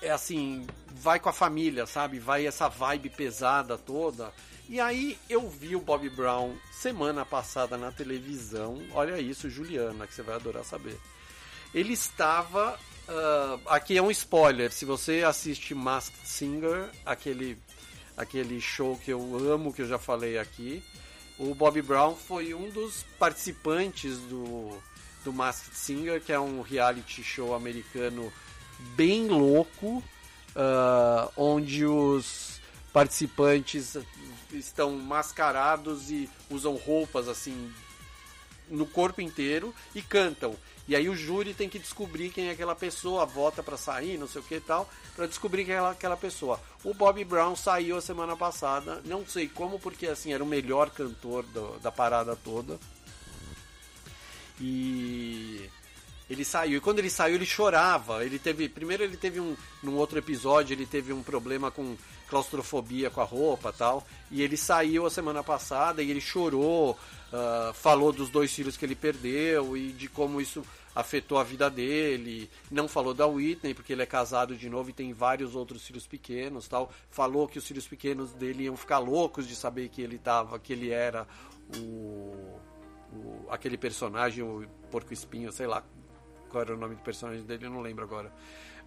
[0.02, 2.20] é assim, vai com a família, sabe?
[2.20, 4.34] Vai essa vibe pesada toda.
[4.68, 8.82] E aí eu vi o Bob Brown semana passada na televisão.
[8.92, 10.98] Olha isso, Juliana, que você vai adorar saber.
[11.74, 12.78] Ele estava.
[13.08, 14.72] Ah, aqui é um spoiler.
[14.72, 17.58] Se você assiste Masked Singer, aquele,
[18.18, 20.84] aquele show que eu amo, que eu já falei aqui,
[21.38, 24.78] o Bob Brown foi um dos participantes do,
[25.24, 28.32] do Masked Singer, que é um reality show americano
[28.96, 30.04] bem louco,
[30.56, 32.60] ah, onde os
[32.92, 33.98] participantes
[34.54, 37.74] estão mascarados e usam roupas assim
[38.70, 40.56] no corpo inteiro e cantam.
[40.88, 44.28] E aí o júri tem que descobrir quem é aquela pessoa, vota pra sair, não
[44.28, 46.60] sei o que e tal, pra descobrir quem é aquela pessoa.
[46.84, 50.92] O Bob Brown saiu a semana passada, não sei como, porque assim era o melhor
[50.92, 52.80] cantor do- da parada toda.
[54.60, 55.70] E
[56.30, 56.78] ele saiu.
[56.78, 58.24] E quando ele saiu, ele chorava.
[58.26, 58.70] Ele teve.
[58.70, 59.56] Primeiro ele teve um.
[59.84, 61.96] Num outro episódio, ele teve um problema com
[62.30, 64.06] claustrofobia com a roupa tal.
[64.32, 66.98] E ele saiu a semana passada e ele chorou.
[67.34, 70.64] Ah, falou dos dois filhos que ele perdeu e de como isso
[70.96, 72.50] afetou a vida dele.
[72.72, 76.08] Não falou da Whitney, porque ele é casado de novo e tem vários outros filhos
[76.08, 76.92] pequenos tal.
[77.12, 80.72] Falou que os filhos pequenos dele iam ficar loucos de saber que ele tava, que
[80.74, 81.28] ele era
[81.78, 82.60] o
[83.14, 85.82] o- aquele personagem, o Porco Espinho, sei lá
[86.50, 88.30] qual era o nome do personagem dele, eu não lembro agora.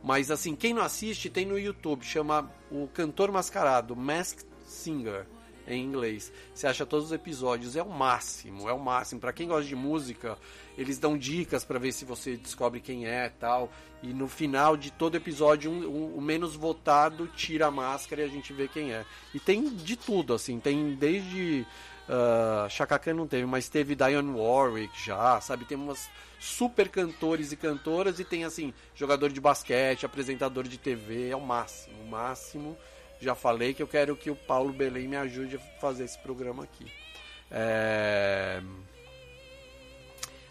[0.02, 5.26] Mas assim, quem não assiste tem no YouTube, chama o Cantor Mascarado, Masked Singer.
[5.68, 6.32] Em inglês.
[6.54, 9.20] Você acha todos os episódios, é o máximo, é o máximo.
[9.20, 10.38] Para quem gosta de música,
[10.76, 13.70] eles dão dicas para ver se você descobre quem é tal.
[14.02, 18.24] E no final de todo episódio, um, um, o menos votado tira a máscara e
[18.24, 19.04] a gente vê quem é.
[19.34, 21.66] E tem de tudo, assim, tem desde.
[22.08, 25.66] Uh, não teve, mas teve Dionne Warwick já, sabe?
[25.66, 26.08] Tem umas
[26.38, 31.40] super cantores e cantoras e tem assim, jogador de basquete, apresentador de TV, é o
[31.40, 32.76] máximo, o máximo.
[33.20, 36.64] Já falei que eu quero que o Paulo Belém me ajude a fazer esse programa
[36.64, 36.86] aqui.
[37.50, 38.62] É...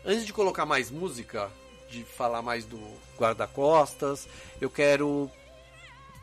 [0.05, 1.49] Antes de colocar mais música,
[1.89, 2.79] de falar mais do
[3.17, 4.27] guarda-costas,
[4.59, 5.29] eu quero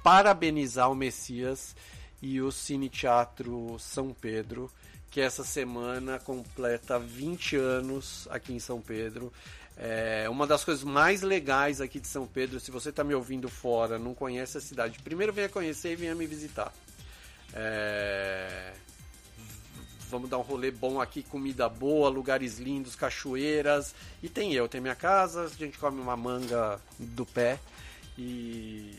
[0.03, 1.75] parabenizar o Messias
[2.21, 4.71] e o Cine Teatro São Pedro,
[5.11, 9.33] que essa semana completa 20 anos aqui em São Pedro.
[9.77, 13.49] É uma das coisas mais legais aqui de São Pedro, se você está me ouvindo
[13.49, 16.73] fora, não conhece a cidade, primeiro venha conhecer e venha me visitar.
[17.53, 18.73] É...
[20.11, 23.95] Vamos dar um rolê bom aqui, comida boa, lugares lindos, cachoeiras.
[24.23, 27.59] E tem eu, tem minha casa, a gente come uma manga do pé.
[28.17, 28.97] E.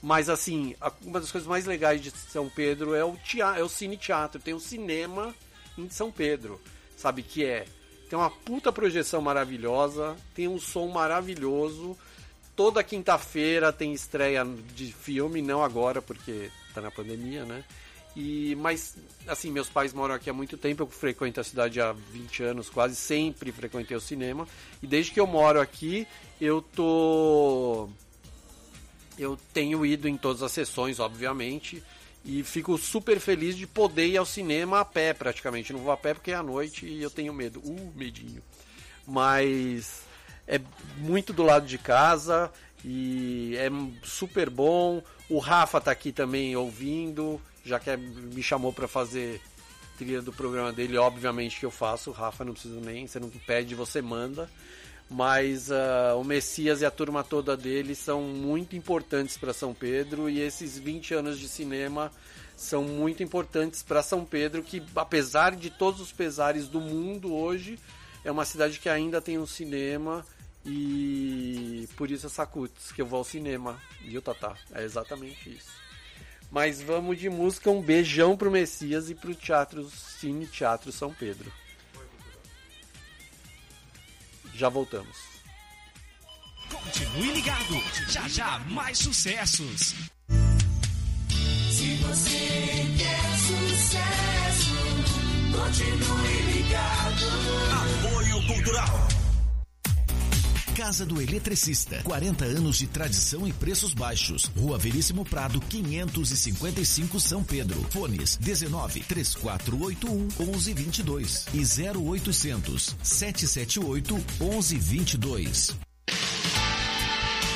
[0.00, 3.68] Mas assim, uma das coisas mais legais de São Pedro é o teatro, é o
[3.68, 4.40] cine teatro.
[4.40, 5.34] Tem um cinema
[5.76, 6.58] em São Pedro,
[6.96, 7.66] sabe que é
[8.14, 11.98] tem uma puta projeção maravilhosa, tem um som maravilhoso.
[12.54, 17.64] Toda quinta-feira tem estreia de filme, não agora porque tá na pandemia, né?
[18.14, 18.96] E mas
[19.26, 22.70] assim, meus pais moram aqui há muito tempo, eu frequento a cidade há 20 anos,
[22.70, 24.46] quase sempre frequentei o cinema.
[24.80, 26.06] E desde que eu moro aqui,
[26.40, 27.88] eu tô
[29.18, 31.82] eu tenho ido em todas as sessões, obviamente.
[32.24, 35.72] E fico super feliz de poder ir ao cinema a pé, praticamente.
[35.72, 37.60] Não vou a pé porque é à noite e eu tenho medo.
[37.60, 38.42] Uh, medinho.
[39.06, 40.02] Mas
[40.46, 40.58] é
[40.96, 42.50] muito do lado de casa
[42.82, 43.68] e é
[44.02, 45.02] super bom.
[45.28, 49.40] O Rafa tá aqui também ouvindo, já que me chamou para fazer
[49.98, 52.10] trilha do programa dele, obviamente que eu faço.
[52.10, 54.50] O Rafa não precisa nem, você não pede, você manda.
[55.10, 60.28] Mas uh, o Messias e a turma toda dele são muito importantes para São Pedro
[60.28, 62.10] e esses 20 anos de cinema
[62.56, 67.78] são muito importantes para São Pedro, que apesar de todos os pesares do mundo hoje,
[68.24, 70.24] é uma cidade que ainda tem um cinema
[70.64, 74.56] e por isso essa cutis, que eu vou ao cinema, viu, Tatá?
[74.72, 75.84] É exatamente isso.
[76.50, 81.52] Mas vamos de música, um beijão pro Messias e pro Teatro Cine Teatro São Pedro.
[84.54, 85.16] Já voltamos.
[86.70, 89.94] Continue ligado, já já mais sucessos.
[91.70, 94.74] Se você quer sucesso,
[95.52, 97.26] continue ligado.
[98.06, 99.13] Apoio Cultural.
[100.74, 104.50] Casa do Eletricista, 40 anos de tradição e preços baixos.
[104.56, 107.80] Rua Veríssimo Prado, 555 São Pedro.
[107.90, 111.62] Fones 19 3481 1122 e
[111.96, 115.93] 0800 778 1122.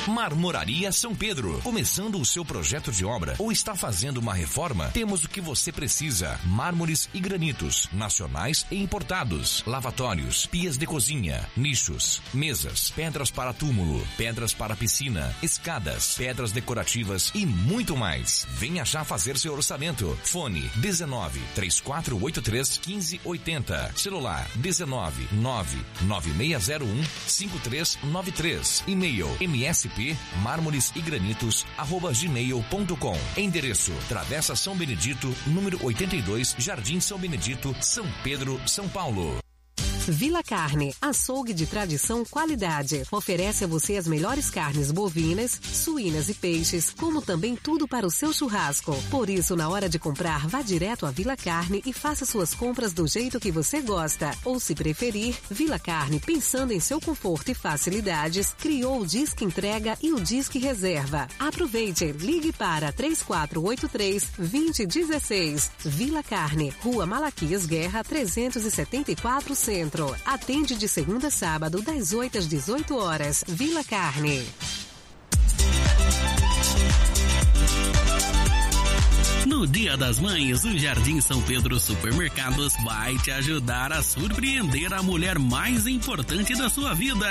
[0.09, 1.61] Marmoraria São Pedro.
[1.61, 4.89] Começando o seu projeto de obra ou está fazendo uma reforma?
[4.89, 11.47] Temos o que você precisa: mármores e granitos, nacionais e importados, lavatórios, pias de cozinha,
[11.55, 18.47] nichos, mesas, pedras para túmulo, pedras para piscina, escadas, pedras decorativas e muito mais.
[18.49, 20.17] Venha já fazer seu orçamento.
[20.23, 23.91] Fone 19 3483 1580.
[23.95, 28.83] Celular 19 99601 5393.
[28.87, 29.98] E-mail msp
[30.41, 33.17] mármores e granitos arroba gmail.com.
[33.37, 39.48] Endereço Travessa São Benedito, número 82, Jardim São Benedito, São Pedro, São Paulo.
[40.09, 43.03] Vila Carne, açougue de tradição qualidade.
[43.11, 48.11] Oferece a você as melhores carnes bovinas, suínas e peixes, como também tudo para o
[48.11, 48.95] seu churrasco.
[49.11, 52.91] Por isso, na hora de comprar, vá direto à Vila Carne e faça suas compras
[52.91, 54.31] do jeito que você gosta.
[54.43, 59.95] Ou se preferir, Vila Carne, pensando em seu conforto e facilidades, criou o Disque Entrega
[60.01, 61.27] e o Disque Reserva.
[61.37, 65.71] Aproveite, ligue para 3483 2016.
[65.85, 69.98] Vila Carne, Rua Malaquias Guerra 374 Centro.
[70.25, 73.43] Atende de segunda a sábado, das 8 às 18 horas.
[73.47, 74.45] Vila Carne.
[79.49, 85.01] No Dia das Mães, o Jardim São Pedro Supermercados vai te ajudar a surpreender a
[85.01, 87.27] mulher mais importante da sua vida.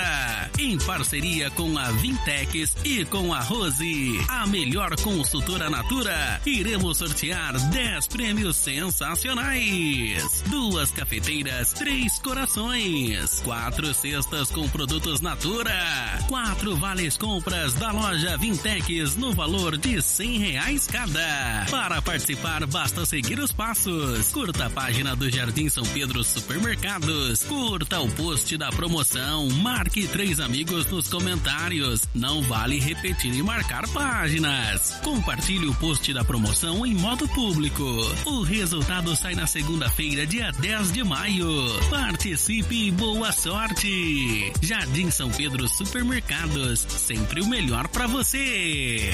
[0.59, 7.57] Em parceria com a Vintex e com a Rose, a melhor consultora Natura, iremos sortear
[7.71, 10.43] 10 prêmios sensacionais.
[10.49, 19.15] Duas cafeteiras, três corações, quatro cestas com produtos Natura, quatro vales compras da loja Vintex
[19.15, 21.65] no valor de 100 reais cada.
[21.71, 24.31] Para participar, basta seguir os passos.
[24.31, 27.43] Curta a página do Jardim São Pedro Supermercados.
[27.43, 29.51] Curta o post da promoção.
[29.51, 32.09] Marque três amigos nos comentários.
[32.15, 34.99] Não vale repetir e marcar páginas.
[35.05, 37.85] Compartilhe o post da promoção em modo público.
[38.25, 41.47] O resultado sai na segunda-feira, dia 10 de maio.
[41.91, 44.51] Participe e boa sorte!
[44.63, 49.13] Jardim São Pedro Supermercados, sempre o melhor para você.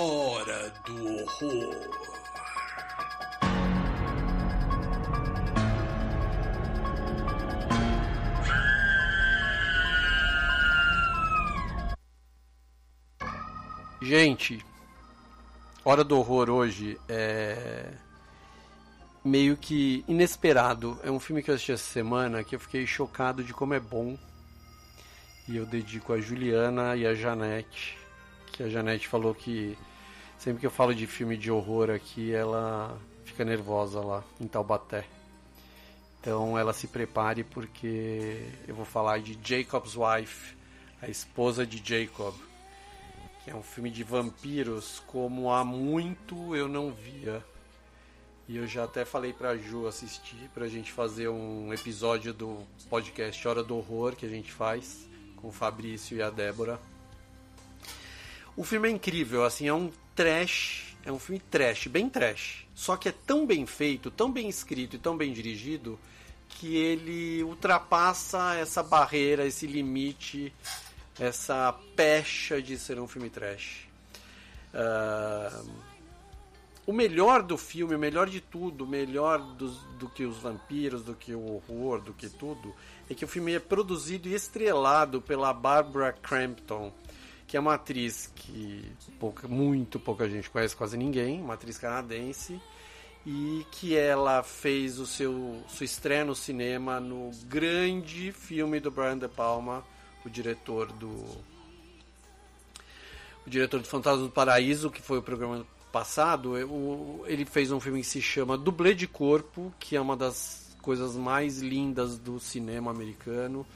[0.00, 1.90] Hora do horror.
[14.00, 14.64] Gente,
[15.84, 17.90] Hora do Horror hoje é
[19.24, 20.96] meio que inesperado.
[21.02, 23.80] É um filme que eu assisti essa semana que eu fiquei chocado de como é
[23.80, 24.16] bom.
[25.48, 27.98] E eu dedico a Juliana e a Janete,
[28.52, 29.76] que a Janete falou que
[30.38, 35.04] sempre que eu falo de filme de horror aqui, ela fica nervosa lá em Taubaté.
[36.20, 40.56] Então ela se prepare porque eu vou falar de Jacob's Wife,
[41.02, 42.34] a esposa de Jacob,
[43.44, 47.44] que é um filme de vampiros como há muito eu não via.
[48.48, 53.46] E eu já até falei pra Ju assistir pra gente fazer um episódio do podcast
[53.46, 56.80] Hora do Horror que a gente faz com o Fabrício e a Débora.
[58.56, 62.66] O filme é incrível, assim, é um trash, é um filme trash, bem trash.
[62.74, 65.96] Só que é tão bem feito, tão bem escrito e tão bem dirigido
[66.48, 70.52] que ele ultrapassa essa barreira, esse limite,
[71.20, 73.86] essa pecha de ser um filme trash.
[74.74, 75.62] Ah,
[76.84, 81.04] o melhor do filme, o melhor de tudo, o melhor dos, do que os vampiros,
[81.04, 82.74] do que o horror, do que tudo,
[83.08, 86.92] é que o filme é produzido e estrelado pela Barbara Crampton,
[87.48, 88.84] que é uma atriz que
[89.18, 92.60] pouca, muito pouca gente conhece, quase ninguém, uma atriz canadense,
[93.26, 99.18] e que ela fez o seu sua estreia no cinema no grande filme do Brian
[99.18, 99.82] De Palma,
[100.24, 101.08] o diretor do
[103.46, 106.52] o diretor do Fantasma do Paraíso, que foi o programa passado,
[107.26, 111.16] ele fez um filme que se chama Dublê de Corpo, que é uma das coisas
[111.16, 113.66] mais lindas do cinema americano,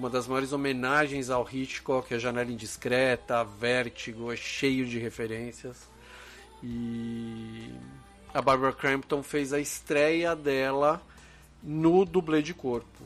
[0.00, 5.76] uma das maiores homenagens ao Hitchcock, a Janela Indiscreta, Vértigo, é cheio de referências.
[6.62, 7.70] E
[8.32, 11.02] a Barbara Crampton fez a estreia dela
[11.62, 13.04] no dublê de corpo.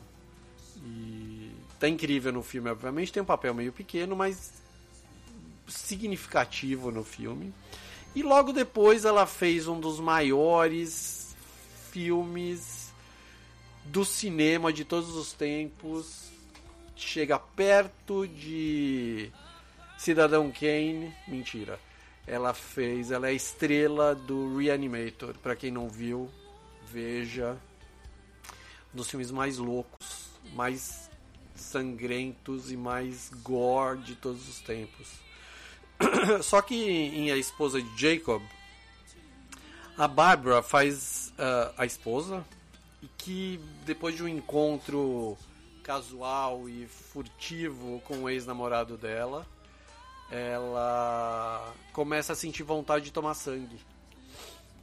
[0.77, 4.53] E tá incrível no filme, obviamente, tem um papel meio pequeno, mas
[5.67, 7.53] significativo no filme.
[8.15, 11.35] E logo depois ela fez um dos maiores
[11.91, 12.93] filmes
[13.83, 16.33] do cinema de todos os tempos.
[16.95, 19.31] Chega perto de
[19.97, 21.13] Cidadão Kane.
[21.27, 21.79] Mentira.
[22.27, 25.35] Ela fez, ela é estrela do Reanimator.
[25.35, 26.29] Para quem não viu,
[26.91, 27.57] veja.
[28.93, 31.09] Um dos filmes mais loucos, mais
[31.53, 35.07] sangrentos e mais gore de todos os tempos.
[36.43, 38.41] Só que em A Esposa de Jacob,
[39.97, 42.45] a Barbara faz uh, a esposa
[43.01, 45.37] e que depois de um encontro
[45.85, 49.45] casual e furtivo com o ex-namorado dela,
[50.31, 53.79] ela começa a sentir vontade de tomar sangue.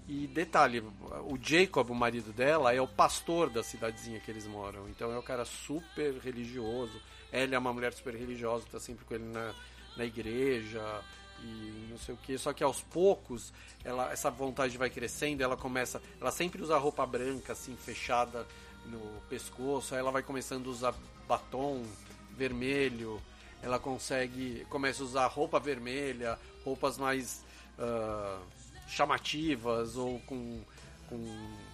[0.09, 4.89] E detalhe, o Jacob, o marido dela, é o pastor da cidadezinha que eles moram.
[4.89, 7.01] Então é um cara super religioso.
[7.33, 9.55] Ela é uma mulher super religiosa, tá sempre com ele na,
[9.97, 11.03] na igreja
[11.43, 12.39] e não sei o que.
[12.39, 13.53] Só que aos poucos,
[13.85, 16.01] ela, essa vontade vai crescendo, ela começa.
[16.21, 18.47] Ela sempre usa roupa branca, assim, fechada
[18.87, 20.95] no pescoço, aí ela vai começando a usar
[21.29, 21.85] batom
[22.37, 23.21] vermelho,
[23.63, 24.67] ela consegue.
[24.69, 27.45] começa a usar roupa vermelha, roupas mais
[27.79, 28.43] uh,
[28.89, 30.61] chamativas ou com.
[31.09, 31.73] com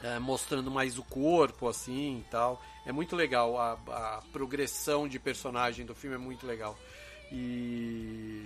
[0.00, 2.62] é, mostrando mais o corpo assim e tal.
[2.86, 6.78] É muito legal a, a progressão de personagem do filme é muito legal.
[7.32, 8.44] E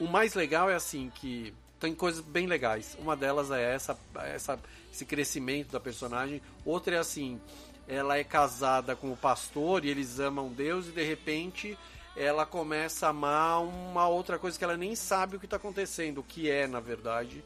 [0.00, 2.96] o mais legal é assim que tem coisas bem legais.
[3.00, 4.58] Uma delas é essa, essa
[4.92, 6.42] esse crescimento da personagem.
[6.64, 7.40] Outra é assim,
[7.86, 11.78] ela é casada com o pastor e eles amam Deus e de repente
[12.16, 16.18] ela começa a amar uma outra coisa que ela nem sabe o que está acontecendo,
[16.18, 17.44] o que é na verdade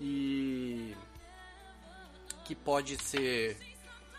[0.00, 0.94] e
[2.44, 3.56] que pode ser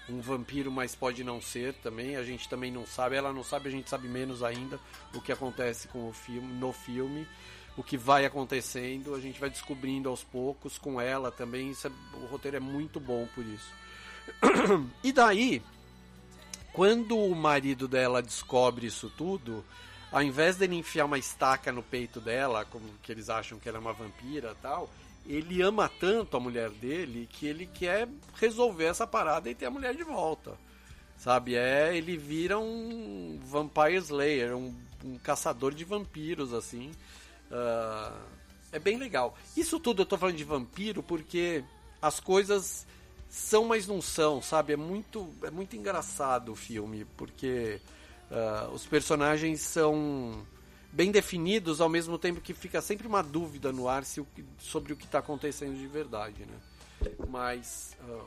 [0.08, 2.16] um vampiro, mas pode não ser também.
[2.16, 3.16] A gente também não sabe.
[3.16, 4.80] Ela não sabe, a gente sabe menos ainda
[5.14, 7.28] o que acontece com o filme, no filme,
[7.78, 9.16] o que vai acontecendo.
[9.16, 11.72] A gente vai descobrindo aos poucos com ela também.
[11.72, 13.74] É, o roteiro é muito bom por isso.
[15.04, 15.62] e daí,
[16.74, 19.64] quando o marido dela descobre isso tudo,
[20.12, 23.78] ao invés dele enfiar uma estaca no peito dela, como que eles acham que ela
[23.78, 24.90] é uma vampira tal,
[25.26, 29.72] ele ama tanto a mulher dele que ele quer resolver essa parada e ter a
[29.72, 30.58] mulher de volta.
[31.18, 31.56] Sabe?
[31.56, 34.74] É, ele vira um Vampire Slayer, um,
[35.04, 36.92] um caçador de vampiros, assim.
[37.56, 38.14] Uh,
[38.72, 39.38] é bem legal.
[39.56, 41.64] Isso tudo eu tô falando de vampiro porque
[42.02, 42.86] as coisas
[43.30, 44.74] são, mas não são, sabe?
[44.74, 47.80] É muito, é muito engraçado o filme, porque
[48.30, 50.46] uh, os personagens são
[50.92, 54.26] bem definidos, ao mesmo tempo que fica sempre uma dúvida no ar se
[54.60, 57.10] sobre o que está acontecendo de verdade, né?
[57.30, 58.26] Mas uh,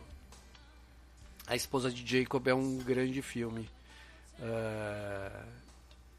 [1.47, 3.69] a esposa de Jacob é um grande filme.
[4.39, 5.68] Uh,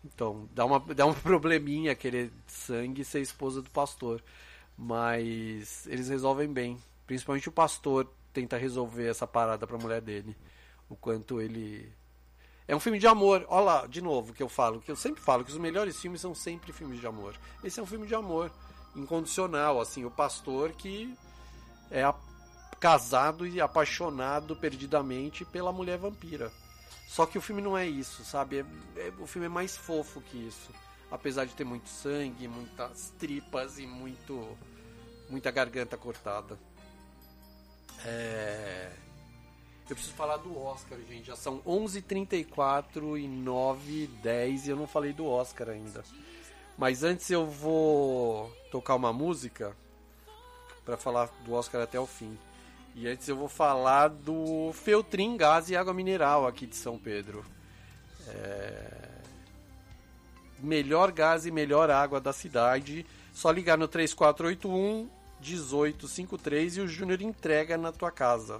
[0.03, 4.23] então dá uma dá um probleminha querer sangue e ser esposa do pastor,
[4.77, 6.77] mas eles resolvem bem.
[7.05, 10.35] Principalmente o pastor tenta resolver essa parada para a mulher dele,
[10.89, 11.91] o quanto ele
[12.67, 13.45] é um filme de amor.
[13.49, 16.21] Olha lá, de novo, que eu falo, que eu sempre falo que os melhores filmes
[16.21, 17.35] são sempre filmes de amor.
[17.63, 18.51] Esse é um filme de amor
[18.95, 21.15] incondicional, assim, o pastor que
[21.89, 22.03] é
[22.79, 26.51] casado e apaixonado perdidamente pela mulher vampira.
[27.09, 28.59] Só que o filme não é isso, sabe?
[28.59, 30.71] É, é, o filme é mais fofo que isso.
[31.09, 34.55] Apesar de ter muito sangue, muitas tripas e muito
[35.27, 36.59] muita garganta cortada.
[38.05, 38.91] É...
[39.89, 41.25] Eu preciso falar do Oscar, gente.
[41.25, 46.03] Já são 11h34 e 9 10 e eu não falei do Oscar ainda.
[46.77, 49.75] Mas antes eu vou tocar uma música
[50.85, 52.37] para falar do Oscar até o fim.
[52.99, 57.45] E antes eu vou falar do Feltrin Gás e Água Mineral aqui de São Pedro.
[58.27, 59.07] É...
[60.59, 63.05] Melhor gás e melhor água da cidade.
[63.31, 68.59] Só ligar no 3481 1853 e o Júnior entrega na tua casa.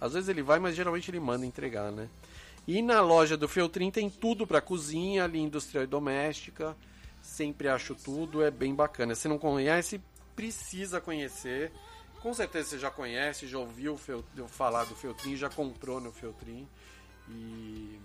[0.00, 2.08] Às vezes ele vai, mas geralmente ele manda entregar, né?
[2.68, 6.76] E na loja do Feltrin tem tudo para cozinha, linha industrial e doméstica.
[7.20, 9.16] Sempre acho tudo, é bem bacana.
[9.16, 10.00] Se não conhece,
[10.36, 11.72] precisa conhecer.
[12.22, 13.98] Com certeza você já conhece, já ouviu
[14.46, 16.68] falar do Feltrin, já comprou no Feltrin.
[17.28, 17.98] E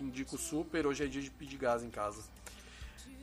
[0.00, 0.88] indico super.
[0.88, 2.24] Hoje é dia de pedir gás em casa.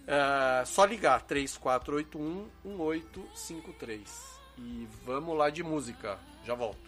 [0.07, 4.09] É, só ligar 3481 1853.
[4.57, 6.17] E vamos lá de música.
[6.45, 6.87] Já volto.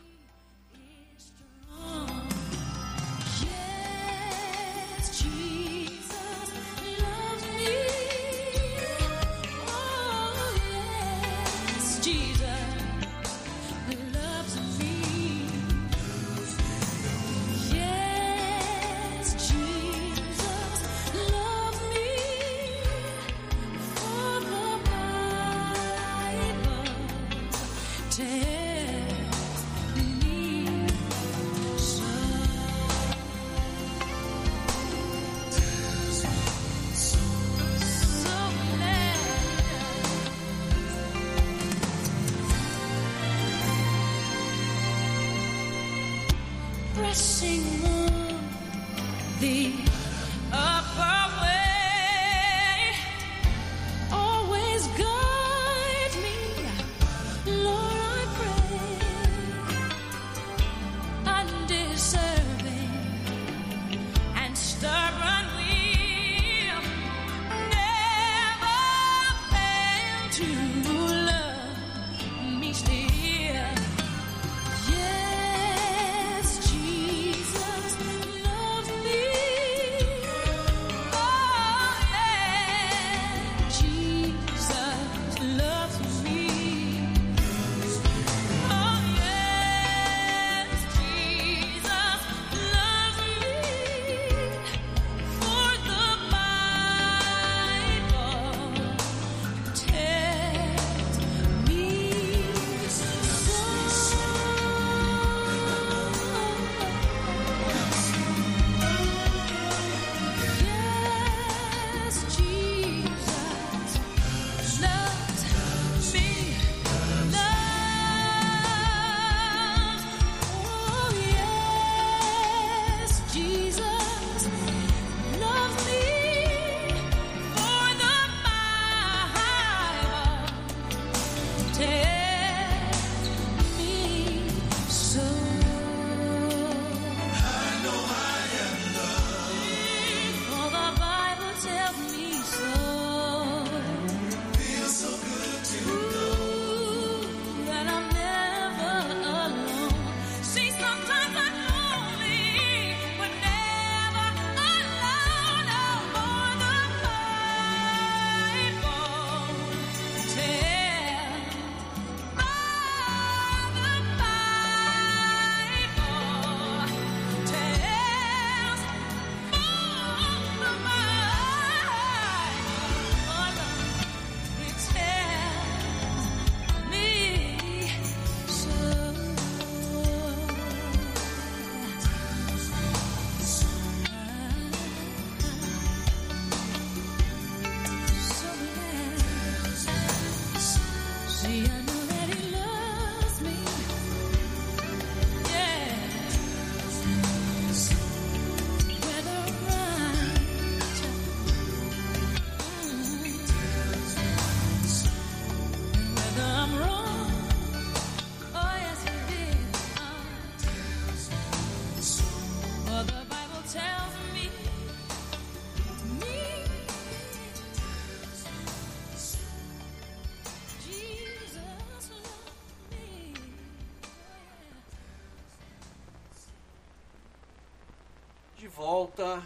[228.80, 229.43] Volta,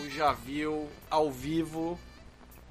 [0.00, 2.00] o Já Viu ao vivo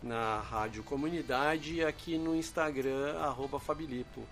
[0.01, 3.15] na Rádio Comunidade e aqui no Instagram,
[3.59, 4.23] Fabilipo.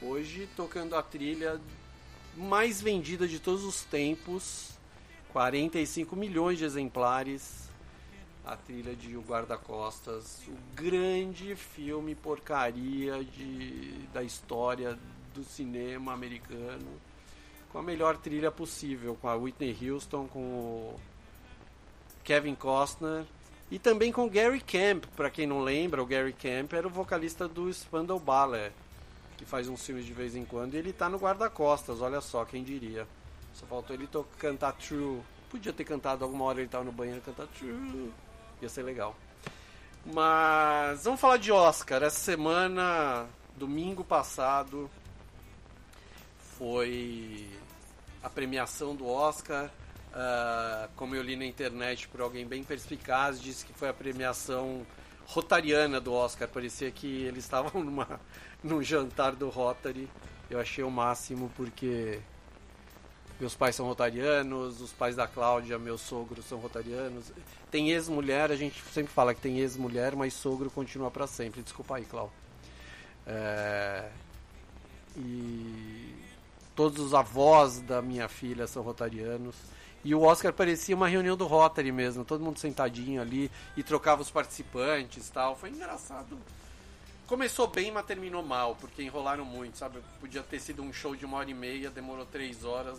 [0.00, 1.60] Hoje tocando a trilha
[2.36, 4.78] mais vendida de todos os tempos,
[5.32, 7.68] 45 milhões de exemplares,
[8.46, 14.96] a trilha de O Guarda-Costas, o grande filme porcaria de, da história
[15.34, 17.00] do cinema americano.
[17.72, 21.00] Com a melhor trilha possível, com a Whitney Houston, com o
[22.22, 23.24] Kevin Costner
[23.70, 26.90] e também com o Gary Camp, para quem não lembra, o Gary Camp era o
[26.90, 28.70] vocalista do Spandau Ballet,
[29.38, 32.44] que faz uns filmes de vez em quando, e ele tá no guarda-costas, olha só,
[32.44, 33.08] quem diria.
[33.54, 34.08] Só faltou ele
[34.38, 35.22] cantar True.
[35.50, 38.12] Podia ter cantado alguma hora ele tava no banheiro cantar True.
[38.60, 39.16] Ia ser legal.
[40.04, 42.02] Mas vamos falar de Oscar.
[42.02, 44.90] Essa semana, domingo passado,
[46.62, 47.44] foi
[48.22, 49.68] a premiação do Oscar.
[50.14, 54.86] Ah, como eu li na internet por alguém bem perspicaz, disse que foi a premiação
[55.26, 56.46] rotariana do Oscar.
[56.46, 58.20] Parecia que eles estavam numa,
[58.62, 60.08] num jantar do Rotary.
[60.48, 62.20] Eu achei o máximo porque
[63.40, 67.32] meus pais são rotarianos, os pais da Cláudia, meus sogros são rotarianos.
[67.72, 71.60] Tem ex-mulher, a gente sempre fala que tem ex-mulher, mas sogro continua para sempre.
[71.60, 72.34] Desculpa aí, Cláudio.
[73.26, 74.08] É...
[75.16, 76.21] E
[76.74, 79.56] todos os avós da minha filha são rotarianos.
[80.04, 84.20] E o Oscar parecia uma reunião do Rotary mesmo, todo mundo sentadinho ali e trocava
[84.20, 85.54] os participantes tal.
[85.54, 86.36] Foi engraçado.
[87.26, 90.00] Começou bem, mas terminou mal, porque enrolaram muito, sabe?
[90.20, 92.98] Podia ter sido um show de uma hora e meia, demorou três horas.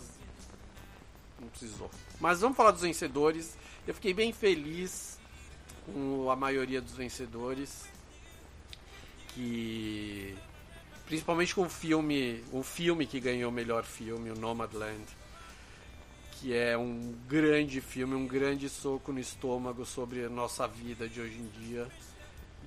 [1.38, 1.90] Não precisou.
[2.18, 3.56] Mas vamos falar dos vencedores.
[3.86, 5.18] Eu fiquei bem feliz
[5.84, 7.84] com a maioria dos vencedores.
[9.28, 10.36] Que.
[11.06, 12.42] Principalmente com o filme.
[12.52, 15.04] O filme que ganhou o melhor filme, o Nomadland.
[16.32, 21.20] Que é um grande filme, um grande soco no estômago sobre a nossa vida de
[21.20, 21.86] hoje em dia.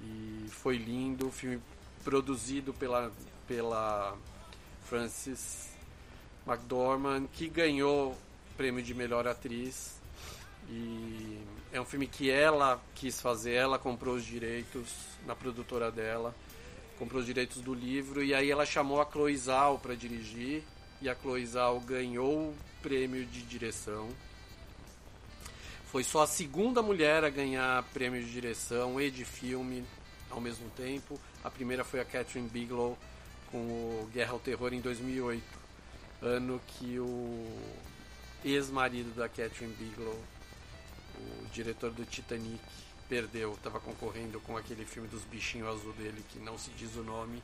[0.04, 1.62] E foi lindo, o filme
[2.04, 3.12] produzido pela,
[3.48, 4.18] pela
[4.86, 5.70] Frances
[6.46, 8.18] McDormand, que ganhou o
[8.56, 9.98] prêmio de melhor atriz.
[10.70, 11.40] E
[11.72, 14.90] é um filme que ela quis fazer, ela comprou os direitos
[15.26, 16.34] na produtora dela,
[16.98, 20.64] comprou os direitos do livro e aí ela chamou a Chloe Zhao para dirigir
[21.02, 24.10] e a Chloe Zhao ganhou o prêmio de direção.
[25.92, 29.86] Foi só a segunda mulher a ganhar prêmio de direção e de filme
[30.30, 31.20] ao mesmo tempo.
[31.44, 32.98] A primeira foi a Catherine Bigelow
[33.52, 35.42] com o Guerra ao Terror em 2008,
[36.22, 37.48] ano que o
[38.44, 40.20] ex-marido da Catherine Bigelow,
[41.20, 42.60] o diretor do Titanic,
[43.08, 43.54] perdeu.
[43.54, 47.42] Estava concorrendo com aquele filme dos bichinhos azul dele que não se diz o nome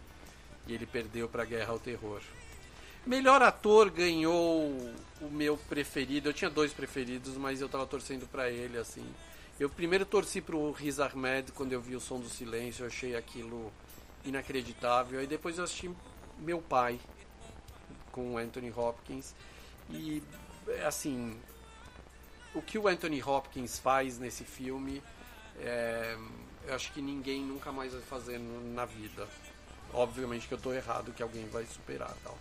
[0.67, 2.21] e ele perdeu para Guerra ao Terror.
[3.05, 4.69] Melhor ator ganhou
[5.19, 6.29] o meu preferido.
[6.29, 9.05] Eu tinha dois preferidos, mas eu tava torcendo para ele assim.
[9.59, 13.15] Eu primeiro torci pro Riz Ahmed quando eu vi o Som do Silêncio, eu achei
[13.15, 13.71] aquilo
[14.25, 15.19] inacreditável.
[15.19, 15.91] Aí depois eu assisti
[16.39, 16.99] Meu Pai
[18.11, 19.35] com Anthony Hopkins
[19.89, 20.23] e
[20.85, 21.37] assim,
[22.55, 25.03] o que o Anthony Hopkins faz nesse filme,
[25.59, 26.17] é,
[26.67, 29.27] eu acho que ninguém nunca mais vai fazer na vida.
[29.93, 32.37] Obviamente que eu estou errado, que alguém vai superar tal.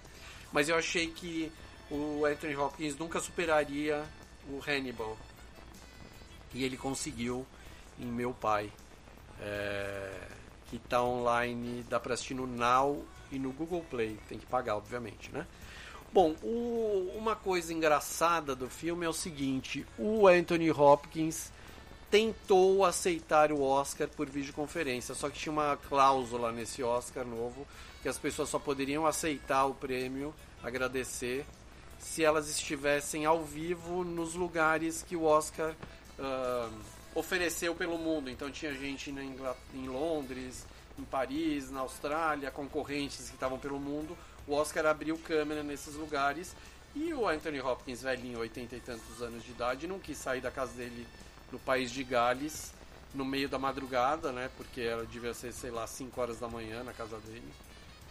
[0.53, 1.53] Mas eu achei que
[1.91, 4.05] o Anthony Hopkins nunca superaria
[4.49, 5.17] o Hannibal.
[6.55, 7.47] E ele conseguiu
[7.99, 8.71] em Meu Pai.
[9.41, 10.29] É,
[10.69, 14.19] que está online, dá para assistir no Now e no Google Play.
[14.29, 15.47] Tem que pagar, obviamente, né?
[16.13, 21.51] Bom, o- uma coisa engraçada do filme é o seguinte: o Anthony Hopkins
[22.13, 27.67] tentou aceitar o Oscar por videoconferência, só que tinha uma cláusula nesse Oscar novo
[28.03, 31.47] que as pessoas só poderiam aceitar o prêmio, agradecer,
[31.99, 35.75] se elas estivessem ao vivo nos lugares que o Oscar
[36.19, 36.69] ah,
[37.15, 38.29] ofereceu pelo mundo.
[38.29, 40.67] Então tinha gente em Londres,
[40.99, 44.19] em Paris, na Austrália, concorrentes que estavam pelo mundo.
[44.47, 46.55] O Oscar abriu câmera nesses lugares
[46.95, 50.51] e o Anthony Hopkins, velhinho, 80 e tantos anos de idade, não quis sair da
[50.51, 51.07] casa dele
[51.53, 52.73] no país de Gales
[53.15, 54.51] no meio da madrugada, né?
[54.57, 57.53] Porque ela devia ser, sei lá, 5 horas da manhã na casa dele,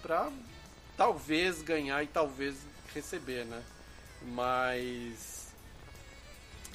[0.01, 0.31] pra
[0.95, 2.55] talvez ganhar e talvez
[2.93, 3.63] receber, né?
[4.21, 5.47] Mas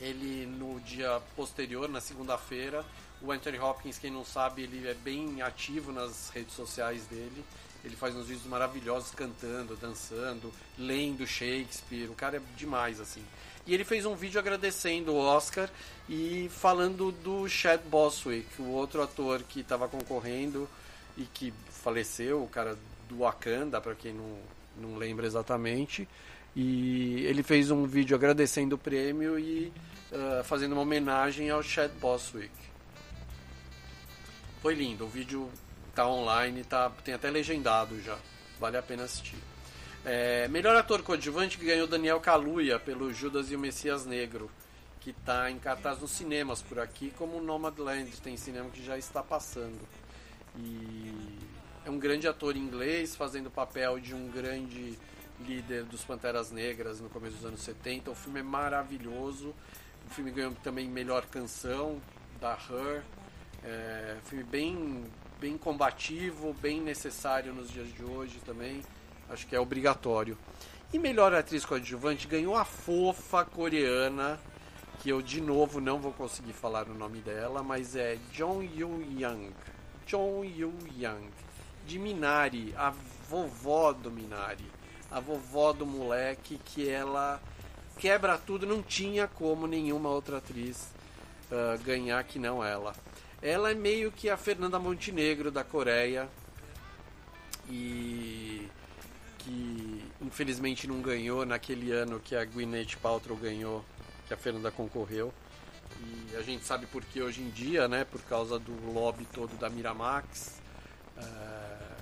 [0.01, 2.85] ele no dia posterior, na segunda-feira,
[3.23, 7.45] o Anthony Hopkins, quem não sabe, ele é bem ativo nas redes sociais dele.
[7.85, 12.11] Ele faz uns vídeos maravilhosos cantando, dançando, lendo Shakespeare.
[12.11, 13.25] O cara é demais, assim.
[13.67, 15.69] E ele fez um vídeo agradecendo o Oscar
[16.09, 20.69] e falando do Chad Boswick, o outro ator que estava concorrendo
[21.17, 22.79] e que faleceu, o cara
[23.09, 24.39] do Wakanda, para quem não,
[24.77, 26.09] não lembra exatamente.
[26.55, 29.73] E ele fez um vídeo agradecendo o prêmio e
[30.13, 32.55] ah, fazendo uma homenagem ao Chad Boswick.
[34.63, 35.51] Foi lindo, o vídeo
[35.95, 38.17] tá online, tá, tem até legendado já.
[38.61, 39.37] Vale a pena assistir.
[40.09, 44.49] É, melhor ator coadjuvante que ganhou Daniel Kaluuya pelo Judas e o Messias Negro,
[45.01, 49.21] que está em cartaz nos cinemas por aqui, como Nomadland, tem cinema que já está
[49.21, 49.81] passando.
[50.57, 51.41] E
[51.85, 54.97] é um grande ator inglês fazendo o papel de um grande
[55.41, 58.13] líder dos Panteras Negras no começo dos anos 70.
[58.13, 59.53] O filme é maravilhoso.
[60.09, 62.01] O filme ganhou também melhor canção
[62.41, 63.03] da Her.
[63.65, 65.05] É, filme bem,
[65.41, 68.85] bem combativo, bem necessário nos dias de hoje também.
[69.29, 70.37] Acho que é obrigatório.
[70.93, 74.39] E melhor atriz coadjuvante ganhou a fofa coreana,
[75.01, 79.03] que eu de novo não vou conseguir falar o nome dela, mas é Jong Yoo
[79.03, 79.53] Young.
[80.07, 81.29] Jong Yoo Young.
[81.87, 82.93] De Minari, a
[83.29, 84.67] vovó do Minari.
[85.11, 87.41] A vovó do moleque que ela
[87.99, 90.89] quebra tudo, não tinha como nenhuma outra atriz
[91.51, 92.95] uh, ganhar que não ela.
[93.43, 96.29] Ela é meio que a Fernanda Montenegro da Coreia
[97.69, 98.69] e
[99.47, 103.85] que infelizmente não ganhou naquele ano que a Gwyneth Paltrow ganhou,
[104.27, 105.33] que a Fernanda concorreu.
[106.01, 108.05] E a gente sabe por que hoje em dia, né?
[108.05, 110.61] Por causa do lobby todo da Miramax.
[111.17, 111.97] Uh,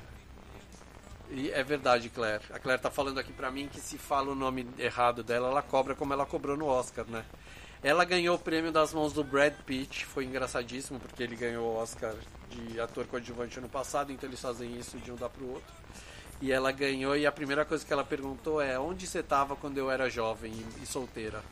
[1.30, 2.42] e é verdade, Claire.
[2.50, 5.62] A Claire tá falando aqui pra mim que se fala o nome errado dela, ela
[5.62, 7.24] cobra como ela cobrou no Oscar, né?
[7.82, 11.76] Ela ganhou o prêmio das mãos do Brad Pitt, foi engraçadíssimo porque ele ganhou o
[11.76, 12.14] Oscar
[12.48, 15.74] de ator coadjuvante ano passado, então eles fazem isso de um dá pro outro.
[16.40, 19.78] E ela ganhou e a primeira coisa que ela perguntou é onde você estava quando
[19.78, 20.52] eu era jovem
[20.82, 21.42] e, solteira.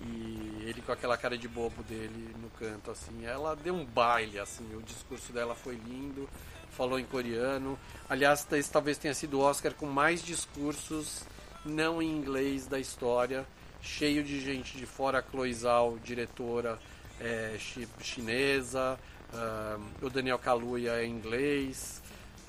[0.00, 4.38] E ele com aquela cara de bobo dele no canto assim, ela deu um baile
[4.38, 6.28] assim, o discurso dela foi lindo,
[6.70, 7.78] falou em coreano.
[8.08, 11.22] Aliás, esse talvez tenha sido o Oscar com mais discursos
[11.64, 13.46] não em inglês da história,
[13.80, 16.78] cheio de gente de fora, Chloe Zhao, diretora
[17.20, 17.56] é,
[18.00, 18.98] chinesa,
[19.32, 22.01] uh, o Daniel Kaluuya é inglês,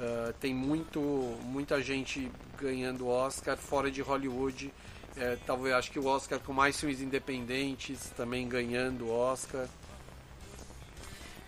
[0.04, 1.00] Uh, tem muito,
[1.44, 4.74] muita gente ganhando Oscar fora de Hollywood.
[5.16, 9.66] É, talvez acho que o Oscar com mais filmes independentes também ganhando Oscar.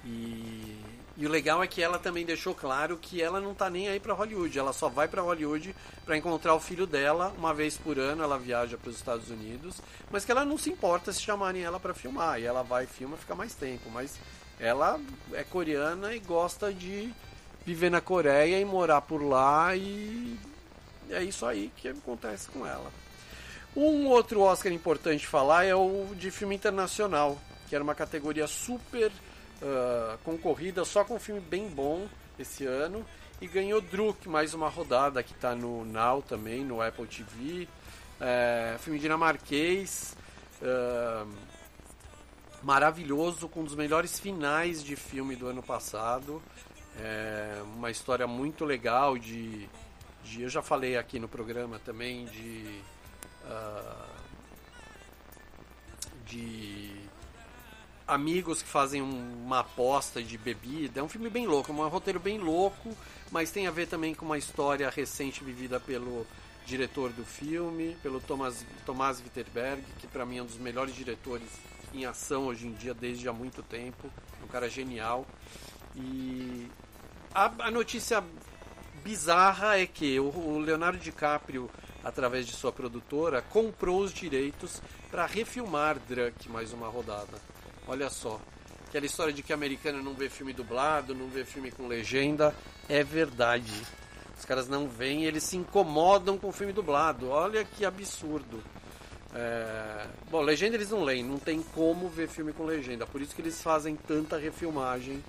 [0.05, 0.79] E,
[1.17, 3.99] e o legal é que ela também deixou claro que ela não tá nem aí
[3.99, 4.57] para Hollywood.
[4.57, 5.75] Ela só vai para Hollywood
[6.05, 8.23] para encontrar o filho dela uma vez por ano.
[8.23, 11.79] Ela viaja para os Estados Unidos, mas que ela não se importa se chamarem ela
[11.79, 12.39] para filmar.
[12.39, 13.89] E ela vai filma, fica mais tempo.
[13.89, 14.17] Mas
[14.57, 14.97] ela
[15.33, 17.11] é coreana e gosta de
[17.65, 20.37] viver na Coreia e morar por lá e
[21.09, 22.91] é isso aí que acontece com ela.
[23.75, 27.37] Um outro Oscar importante falar é o de filme internacional,
[27.67, 32.07] que era uma categoria super uh, concorrida, só com um filme bem bom
[32.39, 33.05] esse ano.
[33.41, 37.67] E ganhou Druk, mais uma rodada que está no Now também, no Apple TV.
[38.21, 40.15] É, filme dinamarquês,
[40.61, 41.29] uh,
[42.63, 46.41] maravilhoso, com um dos melhores finais de filme do ano passado.
[46.99, 49.67] É uma história muito legal de,
[50.23, 52.81] de, eu já falei aqui no programa também de
[53.45, 54.15] uh,
[56.25, 56.91] de
[58.07, 60.99] amigos que fazem uma aposta de bebida.
[60.99, 62.95] É um filme bem louco, é um roteiro bem louco,
[63.31, 66.25] mas tem a ver também com uma história recente vivida pelo
[66.65, 71.47] diretor do filme, pelo Thomas, Thomas Witterberg, que para mim é um dos melhores diretores
[71.93, 74.09] em ação hoje em dia, desde há muito tempo.
[74.43, 75.25] Um cara genial.
[75.95, 76.69] E
[77.35, 78.23] a, a notícia
[79.03, 81.69] bizarra é que o, o Leonardo DiCaprio,
[82.03, 84.81] através de sua produtora, comprou os direitos
[85.11, 87.37] para refilmar Drunk mais uma rodada.
[87.87, 88.39] Olha só.
[88.87, 92.55] Aquela história de que americano não vê filme dublado, não vê filme com legenda,
[92.87, 93.73] é verdade.
[94.37, 97.29] Os caras não veem, eles se incomodam com o filme dublado.
[97.29, 98.63] Olha que absurdo.
[99.33, 100.07] É...
[100.31, 103.05] Bom, legenda eles não leem, não tem como ver filme com legenda.
[103.05, 105.21] Por isso que eles fazem tanta refilmagem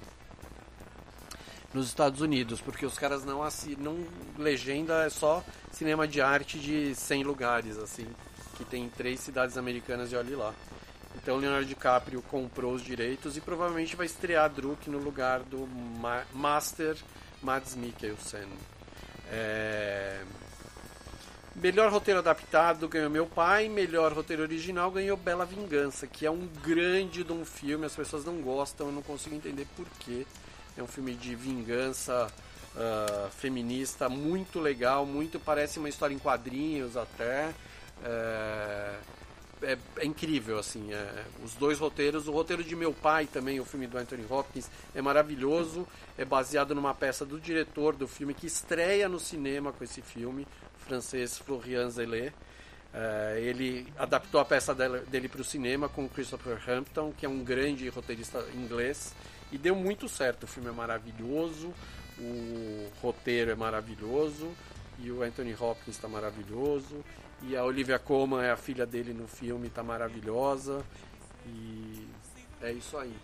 [1.76, 3.98] nos Estados Unidos, porque os caras não assinam
[4.38, 8.06] legenda, é só cinema de arte de 100 lugares, assim,
[8.56, 10.54] que tem três cidades americanas e olhe lá.
[11.14, 16.24] Então Leonardo DiCaprio comprou os direitos e provavelmente vai estrear Druk no lugar do Ma
[16.32, 16.96] Master
[17.42, 18.48] Mads Mikkelsen.
[19.30, 20.22] É...
[21.54, 26.46] Melhor roteiro adaptado ganhou Meu Pai, melhor roteiro original ganhou Bela Vingança, que é um
[26.62, 30.26] grande de um filme, as pessoas não gostam, eu não consigo entender porquê.
[30.76, 32.26] É um filme de vingança
[32.74, 37.54] uh, feminista muito legal, muito parece uma história em quadrinhos até.
[38.04, 38.94] É,
[39.62, 40.92] é, é incrível, assim.
[40.92, 44.70] É, os dois roteiros, o roteiro de Meu Pai também, o filme do Anthony Hopkins,
[44.94, 45.86] é maravilhoso.
[46.18, 50.46] É baseado numa peça do diretor do filme que estreia no cinema com esse filme,
[50.78, 52.32] francês Florian Zeller.
[52.92, 57.42] É, ele adaptou a peça dele para o cinema com Christopher Hampton, que é um
[57.42, 59.14] grande roteirista inglês.
[59.52, 60.44] E deu muito certo.
[60.44, 61.72] O filme é maravilhoso,
[62.18, 64.52] o roteiro é maravilhoso,
[64.98, 67.04] e o Anthony Hopkins está maravilhoso,
[67.42, 70.84] e a Olivia Colman é a filha dele no filme, está maravilhosa.
[71.46, 72.08] E
[72.62, 73.14] é isso aí.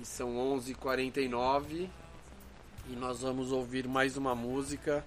[0.00, 1.88] E são 11h49
[2.88, 5.04] e nós vamos ouvir mais uma música,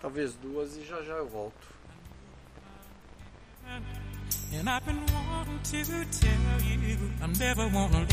[0.00, 1.72] talvez duas, e já já eu volto.
[4.54, 6.98] And I've been wanting to tell you,
[7.38, 8.12] never let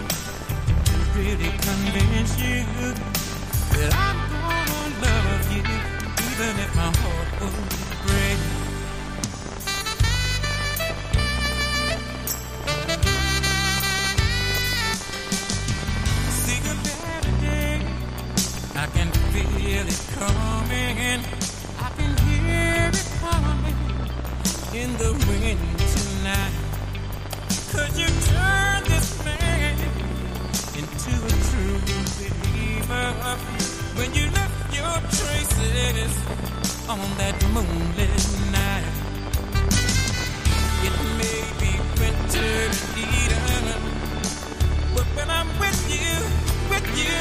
[1.21, 2.57] really convince you
[3.73, 5.63] that I'm gonna love you,
[6.29, 7.57] even if my heart would
[8.05, 8.39] break?
[16.41, 17.75] See a better day.
[18.75, 21.19] I can feel it coming.
[21.85, 23.79] I can hear it coming
[24.73, 25.61] in the wind
[25.93, 26.55] tonight.
[27.71, 28.70] Could you turn
[30.81, 33.07] into a true believer
[33.97, 36.13] when you left your traces
[36.89, 38.95] on that moonlit night?
[40.87, 41.71] It may be
[42.01, 42.53] winter
[42.97, 43.65] in Eden,
[44.95, 46.13] but when I'm with you,
[46.71, 47.17] with you,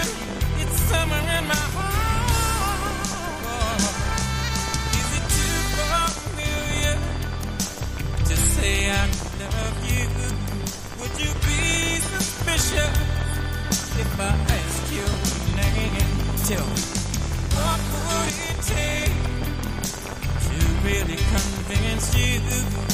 [0.62, 1.99] it's summer in my heart.
[16.50, 16.58] Tell
[17.54, 19.14] what would it take
[20.42, 22.89] to really convince you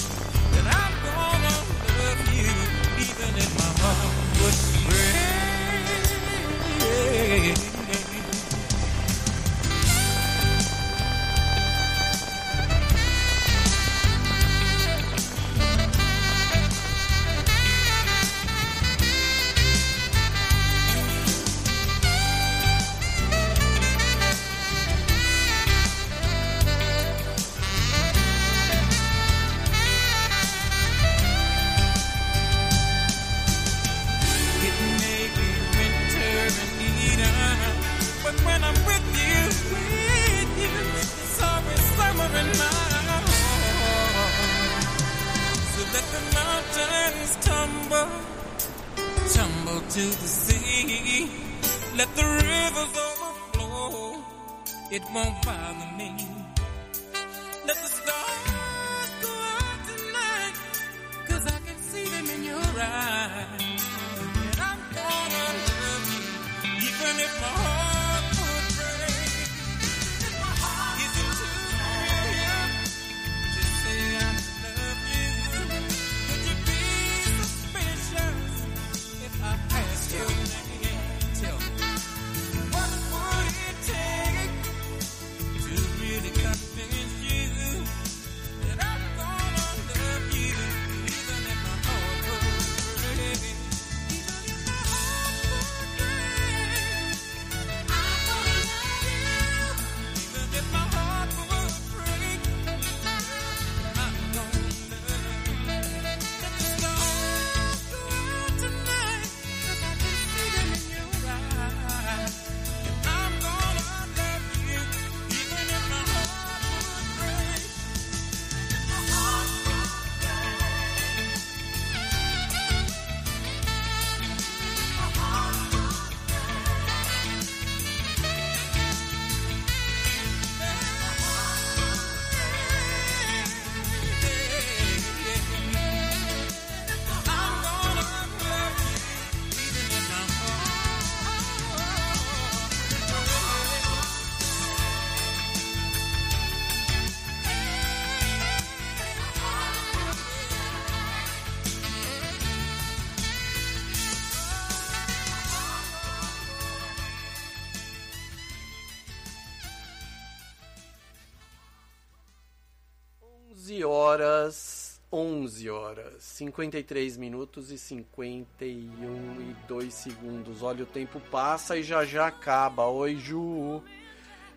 [164.17, 170.63] horas, 11 horas, 53 minutos e 51 e 2 segundos.
[170.63, 172.87] Olha, o tempo passa e já já acaba.
[172.87, 173.83] Oi, Ju.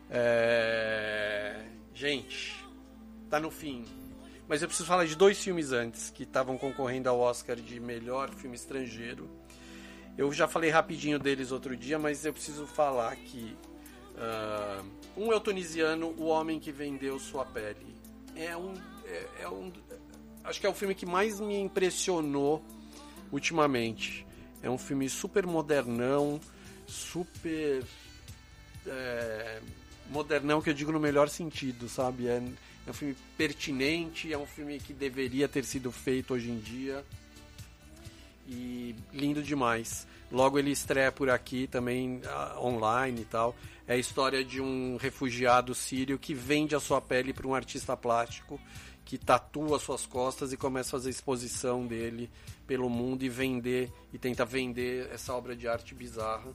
[0.10, 1.61] É...
[1.94, 2.65] Gente,
[3.30, 3.84] tá no fim.
[4.48, 8.30] Mas eu preciso falar de dois filmes antes que estavam concorrendo ao Oscar de melhor
[8.30, 9.30] filme estrangeiro.
[10.18, 13.57] Eu já falei rapidinho deles outro dia, mas eu preciso falar que
[14.18, 14.81] ah,
[15.18, 17.99] um é o tunisiano, o homem que vendeu sua pele.
[18.36, 18.73] É um,
[19.10, 19.72] é, é um,
[20.44, 22.64] acho que é o filme que mais me impressionou
[23.31, 24.26] ultimamente.
[24.61, 26.40] É um filme super modernão,
[26.88, 27.84] super.
[28.86, 29.61] É,
[30.10, 32.27] modernão que eu digo no melhor sentido, sabe?
[32.27, 32.41] É,
[32.88, 37.06] é um filme pertinente, é um filme que deveria ter sido feito hoje em dia.
[38.48, 40.07] E lindo demais.
[40.31, 42.22] Logo ele estreia por aqui também
[42.57, 43.56] online e tal.
[43.88, 47.95] É a história de um refugiado sírio que vende a sua pele para um artista
[47.95, 48.60] plástico
[49.10, 52.30] que tatua suas costas e começa a fazer exposição dele
[52.68, 56.53] pelo mundo e vender e tenta vender essa obra de arte bizarra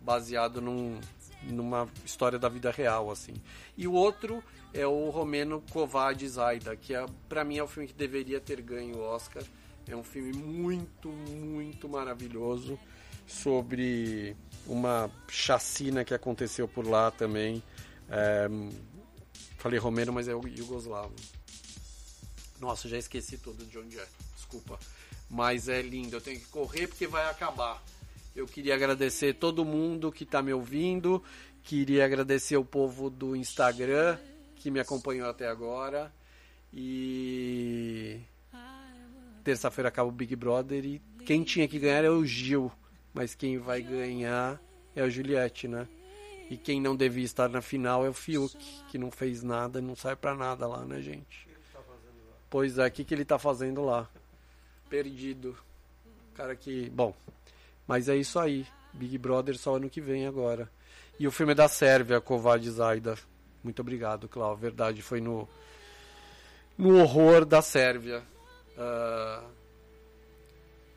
[0.00, 1.00] baseado num,
[1.42, 3.34] numa história da vida real assim.
[3.76, 4.40] E o outro
[4.72, 8.62] é o romeno Kovad Zaida, que é, para mim é o filme que deveria ter
[8.62, 9.42] ganho o Oscar.
[9.88, 12.78] É um filme muito, muito maravilhoso
[13.26, 17.60] sobre uma chacina que aconteceu por lá também.
[18.08, 18.48] É,
[19.58, 21.12] falei romeno, mas é o Yugoslavo.
[22.60, 24.06] Nossa, já esqueci tudo de onde é.
[24.34, 24.78] Desculpa.
[25.28, 26.16] Mas é lindo.
[26.16, 27.82] Eu tenho que correr porque vai acabar.
[28.34, 31.22] Eu queria agradecer todo mundo que está me ouvindo.
[31.62, 34.18] Queria agradecer o povo do Instagram
[34.56, 36.12] que me acompanhou até agora.
[36.72, 38.20] E
[39.42, 42.70] terça-feira acaba o Big Brother e quem tinha que ganhar é o Gil,
[43.14, 44.60] mas quem vai ganhar
[44.94, 45.86] é o Juliette, né?
[46.50, 48.56] E quem não devia estar na final é o Fiuk,
[48.90, 51.45] que não fez nada, não sai pra nada lá, né, gente?
[52.56, 54.08] Pois é, o que, que ele tá fazendo lá?
[54.88, 55.54] Perdido.
[56.34, 56.88] Cara que.
[56.88, 57.12] Bom,
[57.86, 58.66] mas é isso aí.
[58.94, 60.66] Big Brother só ano que vem agora.
[61.20, 63.18] E o filme é da Sérvia, Kovad Zaida.
[63.62, 64.56] Muito obrigado, Cláudio.
[64.56, 65.46] Verdade, foi no.
[66.78, 68.22] No horror da Sérvia.
[68.72, 69.46] Uh,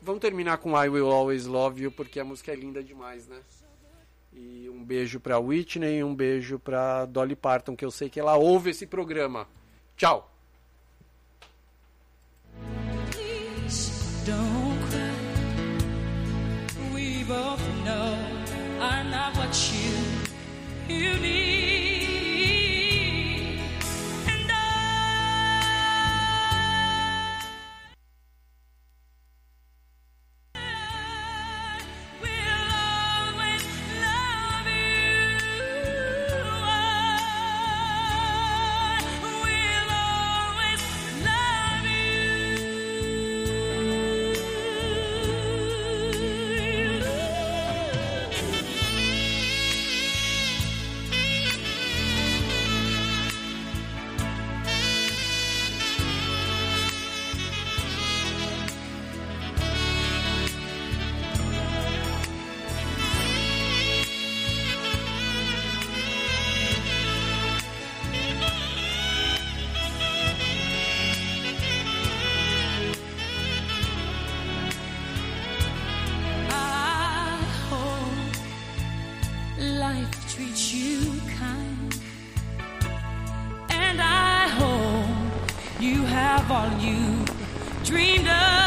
[0.00, 3.38] vamos terminar com I Will Always Love You, porque a música é linda demais, né?
[4.32, 8.18] E um beijo pra Whitney e um beijo pra Dolly Parton, que eu sei que
[8.18, 9.46] ela ouve esse programa.
[9.94, 10.29] Tchau!
[14.30, 15.10] Don't cry.
[16.94, 18.16] We both know
[18.80, 21.59] I'm not what you you need.
[86.50, 87.24] All you
[87.84, 88.59] dreamed of,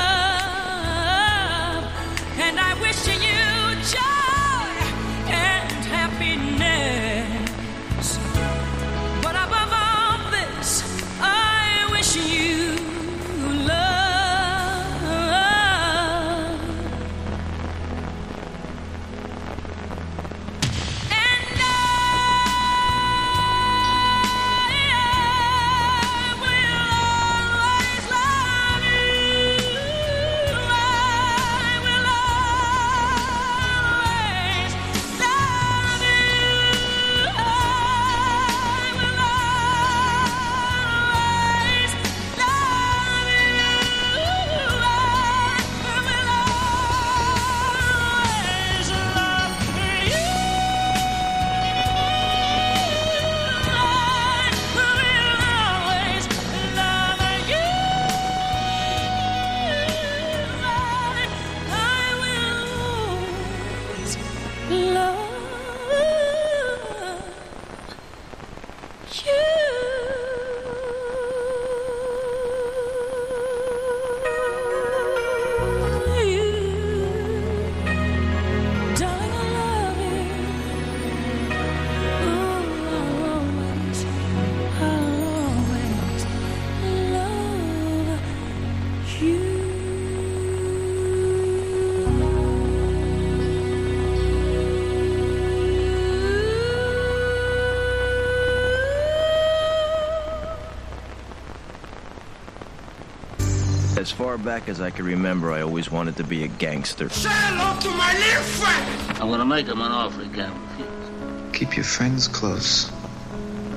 [104.03, 107.07] As far back as I can remember, I always wanted to be a gangster.
[107.07, 109.21] Say hello to my little friend.
[109.21, 111.57] I'm gonna make him an offer he can't refuse.
[111.57, 112.91] Keep your friends close,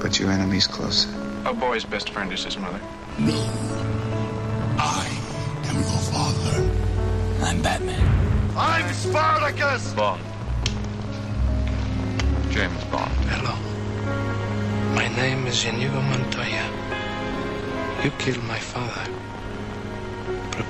[0.03, 1.09] but your enemies closer.
[1.45, 2.81] A boy's best friend is his mother.
[3.21, 3.39] No.
[4.81, 5.07] I
[5.67, 6.57] am your father.
[7.45, 8.51] I'm Batman.
[8.57, 9.95] I'm Spartacus.
[9.95, 10.21] Bond.
[12.51, 13.13] James Bond.
[13.31, 13.55] Hello.
[14.93, 16.67] My name is Inigo Montoya.
[18.03, 19.09] You killed my father.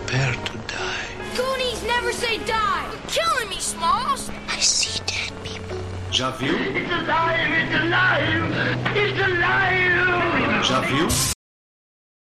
[0.07, 1.05] Prepare to die.
[1.37, 2.87] Goonies never say die.
[2.93, 4.31] You're killing me, Smalls.
[4.49, 5.79] I see dead people.
[6.13, 6.55] Já viu?
[6.55, 8.55] It's alive, it's alive,
[8.95, 10.63] it's alive.
[10.63, 11.36] Já viu?